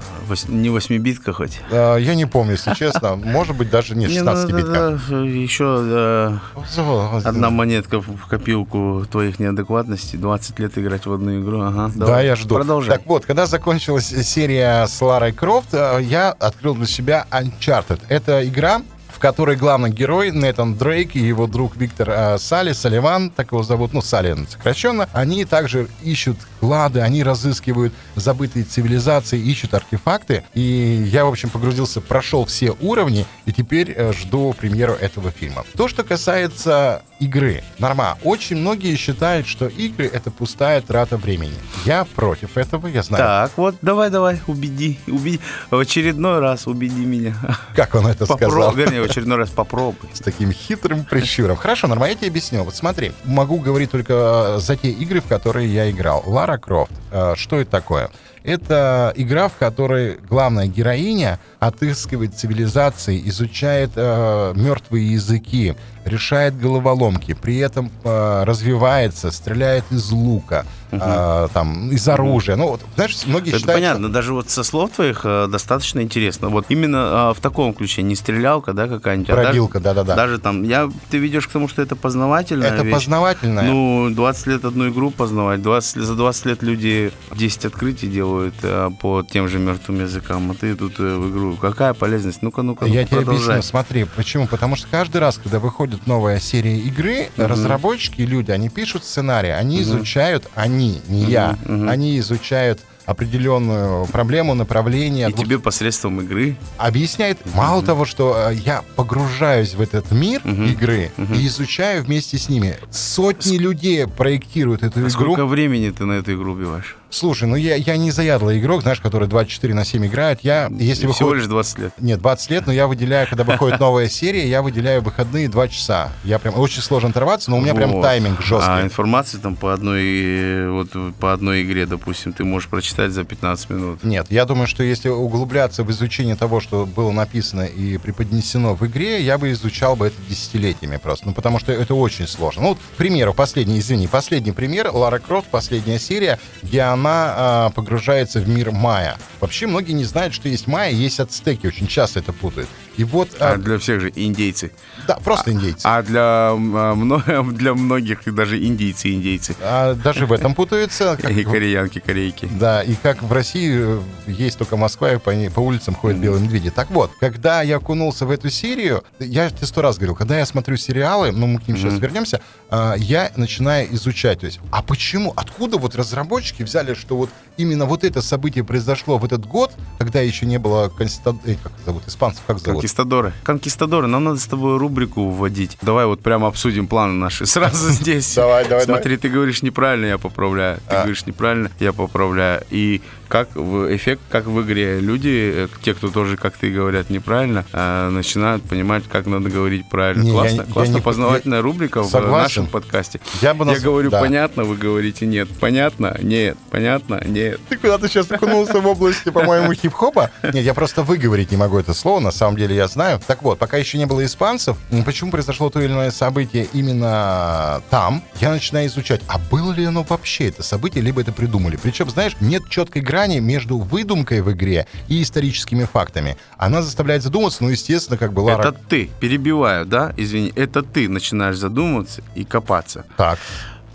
[0.49, 1.61] Не восьмибитка хоть?
[1.71, 3.16] Э, Я не помню, если честно.
[3.16, 4.73] Может быть, даже не Не, ну, 16-битка.
[4.73, 6.38] да, да, Еще э,
[6.79, 10.18] Вот, одна монетка в копилку твоих неадекватностей.
[10.18, 11.61] 20 лет играть в одну игру.
[11.62, 12.27] Ага, Да, давай.
[12.27, 12.55] я жду.
[12.55, 12.97] Продолжай.
[12.97, 18.01] Так вот, когда закончилась серия с Ларой Крофт, э, я открыл для себя Uncharted.
[18.09, 23.31] Это игра, в которой главный герой Нэтан Дрейк и его друг Виктор э, Салли, Салливан,
[23.31, 29.75] так его зовут, ну, Салли сокращенно, они также ищут клады, они разыскивают забытые цивилизации, ищут
[29.75, 30.44] артефакты.
[30.55, 30.62] И
[31.11, 35.64] я, в общем, погрузился, прошел все уровни, и теперь э, жду премьеру этого фильма.
[35.77, 37.64] То, что касается игры.
[37.79, 38.16] Норма.
[38.22, 41.55] Очень многие считают, что игры— это пустая трата времени.
[41.85, 43.25] Я против этого, я знаю.
[43.25, 45.40] Так, вот, давай, давай, убеди, убеди.
[45.70, 47.35] В очередной раз убеди меня.
[47.75, 48.51] Как он это сказал?
[48.51, 50.11] Попробуй, вернее, в очередной раз попробуй.
[50.12, 51.57] С таким хитрым прищуром.
[51.57, 52.62] Хорошо, Норма, я тебе объясню.
[52.62, 56.22] Вот смотри, могу говорить только за те игры, в которые я играл.
[56.27, 56.93] Лара Крофт.
[57.11, 58.11] Э, Что это такое?
[58.45, 67.59] Это игра, в которой главная героиня отыскивает цивилизации, изучает э, мертвые языки, решает головоломки, при
[67.59, 72.57] этом э, развивается, стреляет из лука, э, там, из оружия.
[72.57, 76.48] Ну, вот, знаешь, многие Это считают, понятно, даже вот со слов твоих э, достаточно интересно.
[76.48, 79.29] Вот именно э, в таком ключе, не стрелялка, да, какая-нибудь.
[79.29, 80.16] что а даже- бродилка, да-да-да.
[80.16, 82.92] Даже там, я, ты ведешь к тому, что это познавательная Это вещь.
[82.94, 83.62] познавательное.
[83.70, 88.55] Ну, 20 лет одну игру познавать, 20, лет- за 20 лет люди 10 открытий делают
[88.64, 91.52] э, по тем же мертвым языкам, а ты тут э, в игру.
[91.61, 92.43] Какая полезность?
[92.43, 93.55] Ну-ка, ну-ка, Я ну-ка, тебе продолжай.
[93.57, 94.47] объясню, смотри, почему?
[94.47, 99.83] Потому что каждый раз, когда выходит новая серия игры, разработчики, люди, они пишут сценарий, они
[99.83, 107.83] изучают, они, не я, они изучают определенную проблему, направление, И тебе посредством игры объясняет, мало
[107.83, 112.77] того, что э, я погружаюсь в этот мир игры и изучаю вместе с ними.
[112.91, 115.11] Сотни людей проектируют эту А игру.
[115.11, 116.97] сколько времени ты на эту игру убиваешь?
[117.12, 120.40] Слушай, ну я, я не заядлый игрок, знаешь, который 24 на 7 играет.
[120.42, 121.42] Я, если Всего выходит...
[121.42, 121.92] лишь 20 лет.
[121.98, 126.11] Нет, 20 лет, но я выделяю, когда выходит новая серия, я выделяю выходные 2 часа.
[126.25, 128.03] Я прям очень сложно оторваться, но у меня прям Вот.
[128.03, 128.81] тайминг А жесткий.
[128.81, 130.88] информации там по одной, вот,
[131.20, 134.03] по одной игре, допустим, ты можешь прочитать за 15 минут.
[134.05, 138.87] Нет, я думаю, что если углубляться в изучение того, что было написано и преподнесено в
[138.87, 141.27] игре, я бы изучал бы это десятилетиями просто.
[141.27, 142.62] Ну, потому что это очень сложно.
[142.62, 147.71] Ну, вот, к примеру, последний, извини, последний пример, Лара Крофт, последняя серия, где она а,
[147.71, 149.17] погружается в мир майя.
[149.41, 152.69] Вообще, многие не знают, что есть майя, есть ацтеки, очень часто это путают.
[152.97, 154.71] И вот, а, А для всех же индейцы.
[155.09, 155.81] да, просто индейцы.
[155.85, 159.55] А для, а, мно- для многих даже индейцы индейцы.
[159.62, 161.17] А даже в этом путаются.
[161.21, 162.49] как И кореянки корейки.
[162.53, 166.19] Да, и как в России э, есть только Москва, и по, ней- по улицам ходят
[166.19, 166.71] белые медведи.
[166.71, 170.45] Так вот, когда я окунулся в эту серию, я тебе сто раз говорил, когда я
[170.47, 174.83] смотрю сериалы, ну мы к ним сейчас вернемся, а, я начинаю изучать, то есть, а
[174.83, 179.72] почему, откуда вот разработчики взяли, что вот именно вот это событие произошло в этот год,
[179.98, 181.38] когда еще не было конститу...
[181.44, 182.81] э, как зовут, испанцев, как зовут?
[182.81, 183.33] Конкистадоры.
[183.44, 185.76] Конкистадоры, нам надо с тобой рубрику вводить.
[185.83, 188.35] Давай вот прямо обсудим планы наши сразу здесь.
[188.35, 190.78] Давай, давай, Смотри, ты говоришь неправильно, я поправляю.
[190.88, 190.98] Ты А.
[191.02, 192.62] говоришь неправильно, я поправляю.
[192.70, 193.02] И
[193.33, 197.64] как в эффект, как в игре, люди, э, те, кто тоже, как ты, говорят неправильно,
[197.73, 200.23] э, начинают понимать, как надо говорить правильно.
[200.23, 202.42] Не, я- классно, я классно не- познавательная рубрика в Согласен.
[202.42, 203.21] нашем подкасте.
[203.40, 204.21] Я бы Я наз- говорю да.
[204.21, 205.49] понятно, вы говорите нет.
[205.61, 206.14] Понятно?
[206.21, 206.59] Нет.
[206.71, 207.23] Понятно?
[207.27, 207.59] Нет.
[207.71, 210.31] Ты куда-то сейчас окунулся в области, по-моему, хип-хопа.
[210.42, 213.18] Нет, я просто выговорить не могу это слово, на самом деле я знаю.
[213.27, 218.23] Так вот, пока еще не было испанцев, почему произошло то или иное событие именно там,
[218.42, 221.79] я начинаю изучать, а было ли оно вообще это событие, либо это придумали.
[221.83, 226.37] Причем, знаешь, нет четкой грани между выдумкой в игре и историческими фактами.
[226.56, 228.61] Она заставляет задуматься, ну, естественно, как бы Лара...
[228.68, 230.12] Это ты, перебиваю, да?
[230.16, 233.04] Извини, это ты начинаешь задумываться и копаться.
[233.16, 233.38] Так,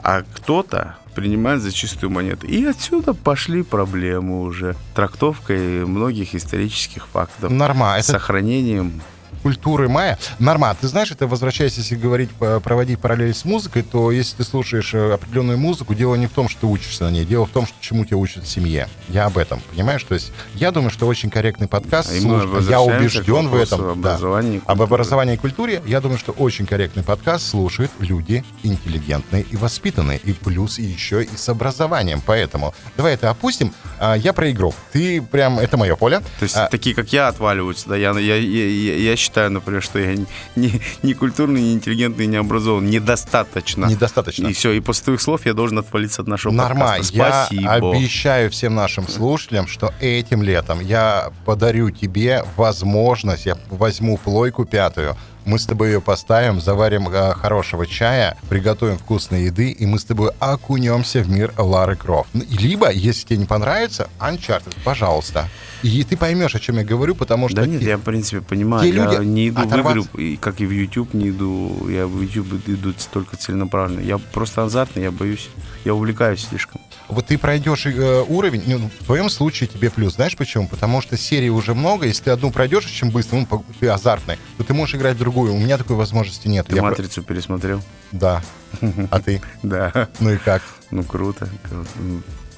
[0.01, 2.45] А кто-то принимает за чистую монету.
[2.45, 4.75] И отсюда пошли проблемы уже.
[4.93, 7.49] Трактовкой многих исторических фактов.
[7.51, 7.95] норма.
[7.97, 9.01] Это Сохранением.
[9.47, 10.19] Культуры майя.
[10.39, 14.43] Норма, ты знаешь, это возвращаясь, если говорить, по- проводить параллель с музыкой, то если ты
[14.43, 17.49] слушаешь э, определенную музыку, дело не в том, что ты учишься на ней, дело в
[17.51, 18.89] том, что чему тебя учат в семье.
[19.07, 20.03] Я об этом, понимаешь?
[20.03, 22.11] То есть я думаю, что очень корректный подкаст.
[22.11, 24.01] А И мы слуш- Я убежден в этом.
[24.01, 24.17] да.
[24.41, 29.55] и Об образовании и культуре, я думаю, что очень корректный подкаст слушают люди интеллигентные и
[29.55, 32.21] воспитанные, и плюс еще и с образованием.
[32.25, 33.73] Поэтому давай это опустим.
[33.99, 34.73] А, Я про игру.
[34.91, 36.19] Ты прям, это мое поле.
[36.19, 37.87] То есть А, такие, как я, отваливаются.
[37.89, 37.95] Да?
[37.95, 40.15] Я, я, я, я- я считаю, например, что я
[40.55, 42.89] не, не культурный, не интеллигентный, не образован.
[42.89, 43.85] Недостаточно.
[43.85, 44.47] Недостаточно.
[44.47, 47.03] И все, и после твоих слов я должен отвалиться от нашего Нормально.
[47.03, 47.15] подкаста.
[47.15, 47.95] Я Спасибо.
[47.95, 55.15] обещаю всем нашим слушателям, что этим летом я подарю тебе возможность, я возьму плойку пятую,
[55.45, 60.03] мы с тобой ее поставим, заварим э, хорошего чая, приготовим вкусной еды, и мы с
[60.03, 62.29] тобой окунемся в мир Лары Крофт.
[62.33, 65.47] Либо, если тебе не понравится, Uncharted, пожалуйста.
[65.83, 67.57] И ты поймешь, о чем я говорю, потому что...
[67.57, 68.83] Да нет, я в принципе понимаю.
[68.83, 71.87] те я люди не иду в оторваться- игры, и как и в YouTube не иду.
[71.89, 73.99] Я в YouTube иду только целенаправленно.
[74.01, 75.49] Я просто азартный, я боюсь.
[75.85, 76.81] Я увлекаюсь слишком.
[77.07, 80.15] Вот ты пройдешь э, уровень, ну, в твоем случае тебе плюс.
[80.15, 80.67] Знаешь почему?
[80.67, 82.05] Потому что серий уже много.
[82.05, 85.53] Если ты одну пройдешь очень быстро, ну, ты азартный, то ты можешь играть в другую.
[85.53, 86.67] У меня такой возможности нет.
[86.67, 87.81] Ты Я про- матрицу пересмотрел?
[88.11, 88.41] Да.
[89.11, 89.41] А ты?
[89.63, 90.09] Да.
[90.19, 90.61] Ну и как?
[90.91, 91.47] Ну круто.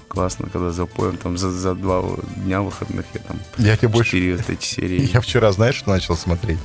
[0.10, 2.04] Классно, когда запоем там за, за два
[2.38, 4.18] дня выходных я там Я тебе больше...
[4.50, 5.10] эти серии.
[5.14, 6.60] Я вчера, знаешь, что начал смотреть?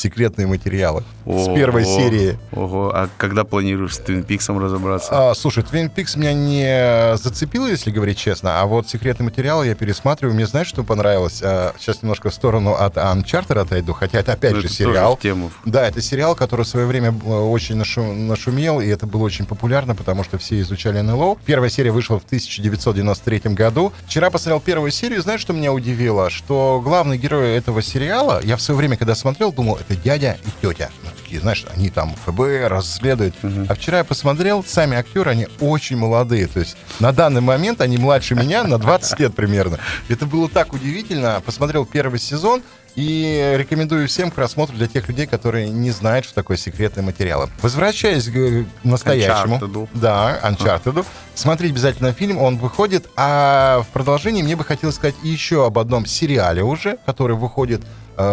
[0.00, 1.04] Секретные материалы.
[1.24, 2.38] С Ого, первой серии.
[2.52, 5.30] Ого, а когда планируешь с Твин Пиксом разобраться?
[5.30, 9.74] А, слушай, Twin Peaks меня не зацепило, если говорить честно, а вот секретные материалы я
[9.74, 10.34] пересматриваю.
[10.34, 11.40] Мне знаешь, что понравилось?
[11.42, 15.16] А, сейчас немножко в сторону от Uncharted отойду, хотя это опять Ну, же это сериал.
[15.16, 15.50] тему.
[15.64, 19.94] Да, это сериал, который в свое время очень нашу- нашумел, и это было очень популярно,
[19.94, 21.38] потому что все изучали НЛО.
[21.46, 23.94] Первая серия вышла в 1993 году.
[24.06, 26.28] Вчера посмотрел первую серию, знаешь, что меня удивило?
[26.28, 30.66] Что главный герой этого сериала, я в свое время, когда смотрел, думал, это дядя и
[30.66, 30.90] тетя.
[31.02, 33.34] Ну, такие, знаешь, они там ФБР расследуют.
[33.68, 36.46] А вчера я посмотрел, сами актеры, они очень молодые.
[36.46, 39.78] То есть на данный момент они младше меня на 20 лет примерно.
[40.08, 41.42] Это было так удивительно.
[41.44, 42.62] Посмотрел первый сезон,
[42.96, 47.50] и рекомендую всем к просмотру для тех людей, которые не знают, что такое секретные материалы.
[47.60, 49.58] Возвращаясь к э, настоящему.
[49.58, 49.88] Uncharted.
[49.92, 51.04] Да, Uncharted.
[51.34, 53.06] Смотрите обязательно фильм, он выходит.
[53.14, 57.82] А в продолжении мне бы хотелось сказать еще об одном сериале уже, который выходит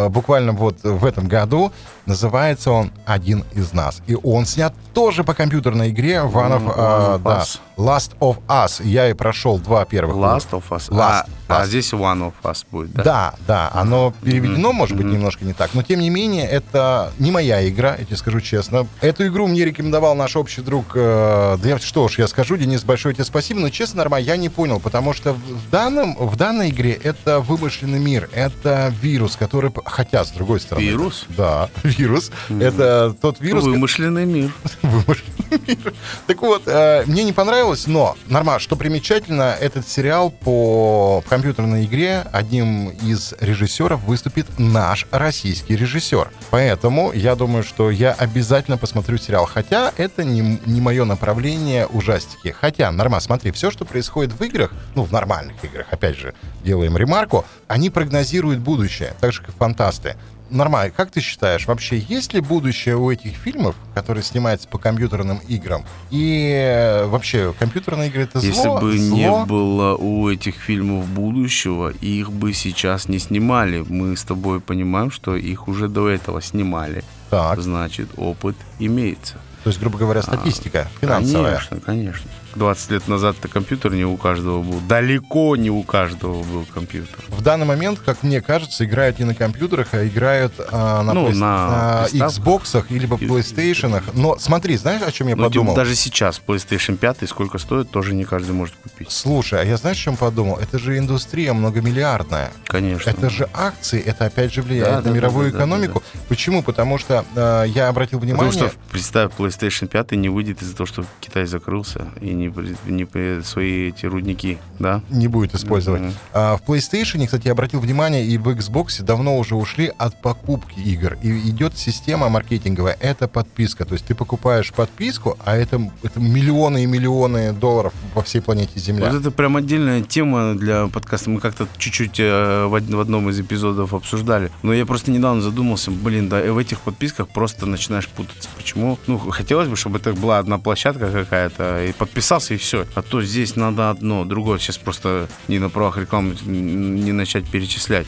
[0.09, 1.71] буквально вот в этом году.
[2.05, 4.01] Называется он «Один из нас».
[4.07, 7.45] И он снят тоже по компьютерной игре of, One э, да.
[7.77, 8.81] Last of Us.
[8.83, 10.15] Я и прошел два первых.
[10.15, 10.89] Last of Us.
[10.89, 11.67] Last а, а Us.
[11.67, 13.03] здесь One of Us будет, да?
[13.03, 17.31] Да, да, оно переведено, может быть, немножко не так, но тем не менее, это не
[17.31, 18.87] моя игра, я тебе скажу честно.
[19.01, 23.13] Эту игру мне рекомендовал наш общий друг, э, да что ж, я скажу, Денис, большое
[23.13, 26.93] тебе спасибо, но честно, нормально, я не понял, потому что в данном, в данной игре
[26.93, 30.85] это вымышленный мир, это вирус, который, хотя, с другой стороны...
[30.85, 31.25] Вирус?
[31.29, 32.31] Да, вирус.
[32.49, 34.53] Это тот вирус, Вымышленный мир.
[34.81, 35.93] вымышленный мир.
[36.27, 42.25] Так вот, э, мне не понравилось, но, нормально, что примечательно, этот сериал по компьютерной игре
[42.33, 46.29] одним из режиссеров выступит наш российский режиссер.
[46.49, 49.45] Поэтому я думаю, что я обязательно посмотрю сериал.
[49.45, 52.53] Хотя это не, не мое направление ужастики.
[52.59, 56.33] Хотя, нормально, смотри, все, что происходит в играх, ну, в нормальных играх, опять же,
[56.65, 60.17] делаем ремарку, они прогнозируют будущее, так же, как фантасты.
[60.49, 65.39] Нормально, как ты считаешь, вообще есть ли будущее у этих фильмов, которые снимаются по компьютерным
[65.47, 65.83] играм?
[66.11, 68.79] И э, вообще, компьютерные игры это Если зло?
[68.79, 69.15] бы Зло?
[69.17, 73.83] не было у этих фильмов будущего, их бы сейчас не снимали.
[73.87, 77.03] Мы с тобой понимаем, что их уже до этого снимали.
[77.31, 79.35] Так, Значит, опыт имеется.
[79.63, 81.53] то есть, грубо говоря, статистика финансовая.
[81.55, 82.29] Конечно, конечно.
[82.55, 84.79] 20 лет назад-то компьютер не у каждого был.
[84.87, 87.17] Далеко не у каждого был компьютер.
[87.29, 91.29] В данный момент, как мне кажется, играют не на компьютерах, а играют а, на, Ну,
[91.29, 92.25] плей- на на.
[92.27, 94.01] Xbox или по PlayStation.
[94.13, 95.75] Но смотри, знаешь, о чем я Ну, типа, подумал?
[95.75, 99.11] даже сейчас PlayStation 5 сколько стоит, тоже не каждый может купить.
[99.11, 100.57] Слушай, а я знаешь, о чем подумал?
[100.57, 102.51] Это же индустрия многомиллиардная.
[102.65, 103.09] Конечно.
[103.09, 106.03] Это же акции, это опять же влияет Да, на да, да, мировую да, да, экономику.
[106.29, 106.63] Почему?
[106.63, 108.51] Потому что э, я обратил внимание...
[108.51, 112.42] Потому что, представь, PlayStation 5 не выйдет из-за того, что Китай закрылся и не,
[112.85, 115.01] не при- свои эти рудники, да?
[115.09, 116.01] не будет использовать.
[116.01, 116.13] Мгм.
[116.33, 120.79] А, в PlayStation, кстати, я обратил внимание, и в Xbox давно уже ушли от покупки
[120.79, 121.17] игр.
[121.21, 123.85] И идет система маркетинговая, это подписка.
[123.85, 128.79] То есть ты покупаешь подписку, а это, это миллионы и миллионы долларов по всей планете
[128.79, 129.09] Земля.
[129.09, 131.29] Вот это прям отдельная тема для подкаста.
[131.29, 134.51] Мы как-то чуть-чуть э, в, в одном из эпизодов обсуждали.
[134.61, 138.49] Но я просто недавно задумался, блин, да, в этих подписках просто начинаешь путаться.
[138.57, 138.99] Почему?
[139.07, 141.91] Ну, хотелось бы, чтобы это была одна площадка какая-то, и
[142.33, 142.85] подписался, и все.
[142.95, 144.59] А то здесь надо одно, другое.
[144.59, 148.07] Сейчас просто не на правах рекламы не начать перечислять.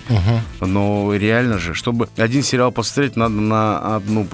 [0.60, 4.26] Но реально же, чтобы один сериал посмотреть, надо на одну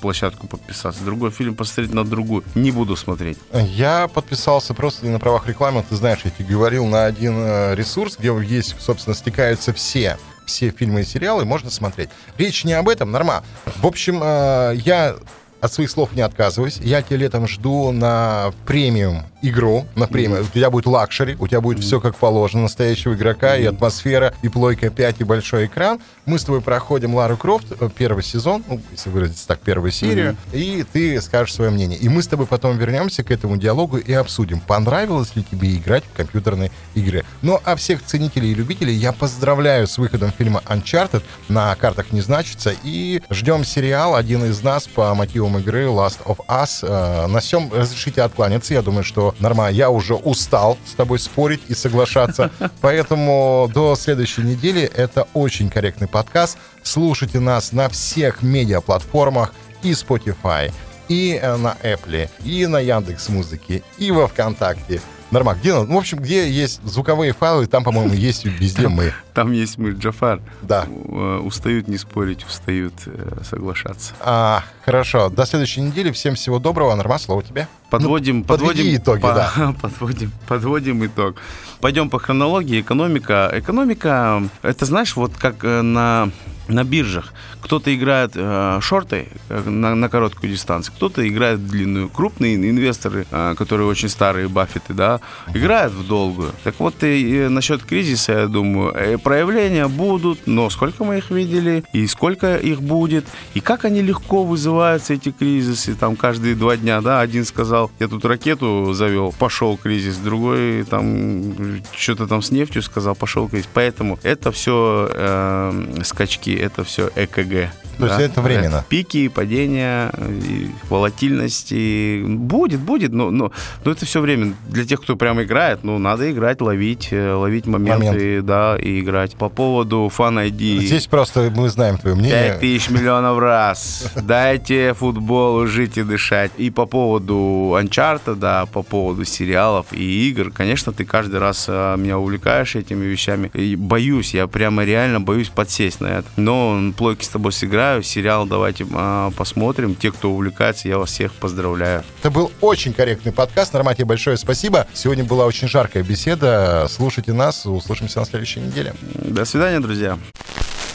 [0.00, 1.02] площадку подписаться.
[1.04, 2.44] Другой фильм посмотреть на другую.
[2.54, 3.38] Не буду смотреть.
[3.52, 7.74] Я подписался просто не на правах рекламы, ты знаешь, я тебе говорил, на один э,
[7.74, 12.10] ресурс, где есть, собственно, стекаются все все фильмы и сериалы, можно смотреть.
[12.36, 13.44] Речь не об этом, норма.
[13.76, 15.14] В общем, э, я
[15.62, 16.78] от своих слов не отказываюсь.
[16.78, 20.42] Я тебя летом жду на премиум игру, на премиум.
[20.42, 24.48] У тебя будет luxury, у тебя будет все как положено, настоящего игрока, и атмосфера, и
[24.48, 26.00] плойка 5, и большой экран.
[26.26, 30.36] Мы с тобой проходим Лару Крофт, э, первый сезон, ну, если выразиться так, первую серию,
[30.52, 31.98] и ты скажешь свое мнение.
[31.98, 36.04] И мы с тобой потом вернемся к этому диалогу и обсудим, понравилось ли тебе играть
[36.04, 37.24] в компьютерные игры.
[37.42, 41.22] Ну, а всех ценителей и любителей я поздравляю с выходом фильма Uncharted.
[41.48, 42.74] На картах не значится.
[42.84, 46.80] И ждем сериал «Один из нас» по мотивам альбом игры Last of Us.
[46.82, 48.74] Э, на всем разрешите откланяться.
[48.74, 49.76] Я думаю, что нормально.
[49.76, 52.50] Я уже устал с тобой спорить и соглашаться.
[52.80, 56.58] Поэтому до следующей недели это очень корректный подкаст.
[56.82, 60.72] Слушайте нас на всех медиаплатформах и Spotify,
[61.08, 65.00] и э, на Apple, и на Яндекс Музыке, и во ВКонтакте.
[65.32, 65.60] Нормально.
[65.60, 69.12] Где, ну, в общем, где есть звуковые файлы, там, по-моему, есть везде мы.
[69.34, 70.40] Там есть мы, Джафар.
[70.62, 70.84] Да.
[70.86, 74.12] Э, Устают не спорить, устают э, соглашаться.
[74.20, 75.30] А, хорошо.
[75.30, 76.12] До следующей недели.
[76.12, 76.94] Всем всего доброго.
[76.94, 77.66] Нормально, слово тебе.
[77.90, 79.74] Подводим, Ну, подводим итоги, по- да.
[79.82, 81.36] подводим, подводим итог.
[81.80, 82.80] Пойдем по хронологии.
[82.82, 83.50] Экономика.
[83.54, 86.30] Экономика, это знаешь, вот как э, на
[86.68, 87.32] на биржах.
[87.62, 92.08] Кто-то играет э, шорты э, на, на короткую дистанцию, кто-то играет в длинную.
[92.08, 95.20] Крупные инвесторы, э, которые очень старые, баффеты, да,
[95.54, 96.52] играют в долгую.
[96.64, 101.30] Так вот, и, э, насчет кризиса, я думаю, э, проявления будут, но сколько мы их
[101.30, 106.76] видели, и сколько их будет, и как они легко вызываются, эти кризисы, там, каждые два
[106.76, 111.54] дня, да, один сказал, я тут ракету завел, пошел кризис, другой там
[111.96, 113.68] что-то там с нефтью сказал, пошел кризис.
[113.72, 117.51] Поэтому это все скачки, это все ЭКГ.
[117.52, 117.70] ЕГЭ.
[117.98, 118.84] То есть это временно?
[118.88, 121.68] Пики, падения, и волатильность.
[121.70, 123.52] и Будет, будет, но, но,
[123.84, 124.54] но это все время.
[124.68, 129.36] Для тех, кто прям играет, ну, надо играть, ловить, э, ловить моменты, да, и играть.
[129.36, 130.80] По поводу Fan ID.
[130.80, 132.50] Здесь просто мы знаем твое мнение.
[132.50, 134.12] Пять тысяч миллионов раз.
[134.16, 136.52] Дайте футболу жить и дышать.
[136.56, 141.96] И по поводу Uncharted, да, по поводу сериалов и игр, конечно, ты каждый раз а,
[141.96, 143.50] меня увлекаешь этими вещами.
[143.54, 146.28] И боюсь, я прямо реально боюсь подсесть на это.
[146.36, 147.52] Но плойки с тобой
[147.82, 149.96] сыграю, сериал давайте а, посмотрим.
[149.96, 152.04] Те, кто увлекается, я вас всех поздравляю.
[152.20, 153.72] Это был очень корректный подкаст.
[153.72, 154.86] Нормально тебе большое спасибо.
[154.94, 156.86] Сегодня была очень жаркая беседа.
[156.88, 157.66] Слушайте нас.
[157.66, 158.94] Услышимся на следующей неделе.
[159.14, 160.16] До свидания, друзья.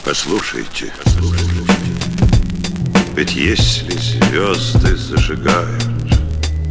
[0.02, 0.90] Послушайте,
[3.14, 5.84] ведь если звезды зажигают,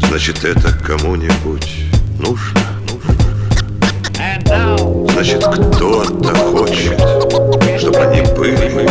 [0.07, 1.83] значит это кому-нибудь
[2.19, 2.76] нужно.
[4.45, 6.99] Значит, кто-то хочет,
[7.79, 8.87] чтобы они были.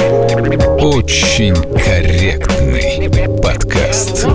[0.82, 4.26] Очень корректный подкаст.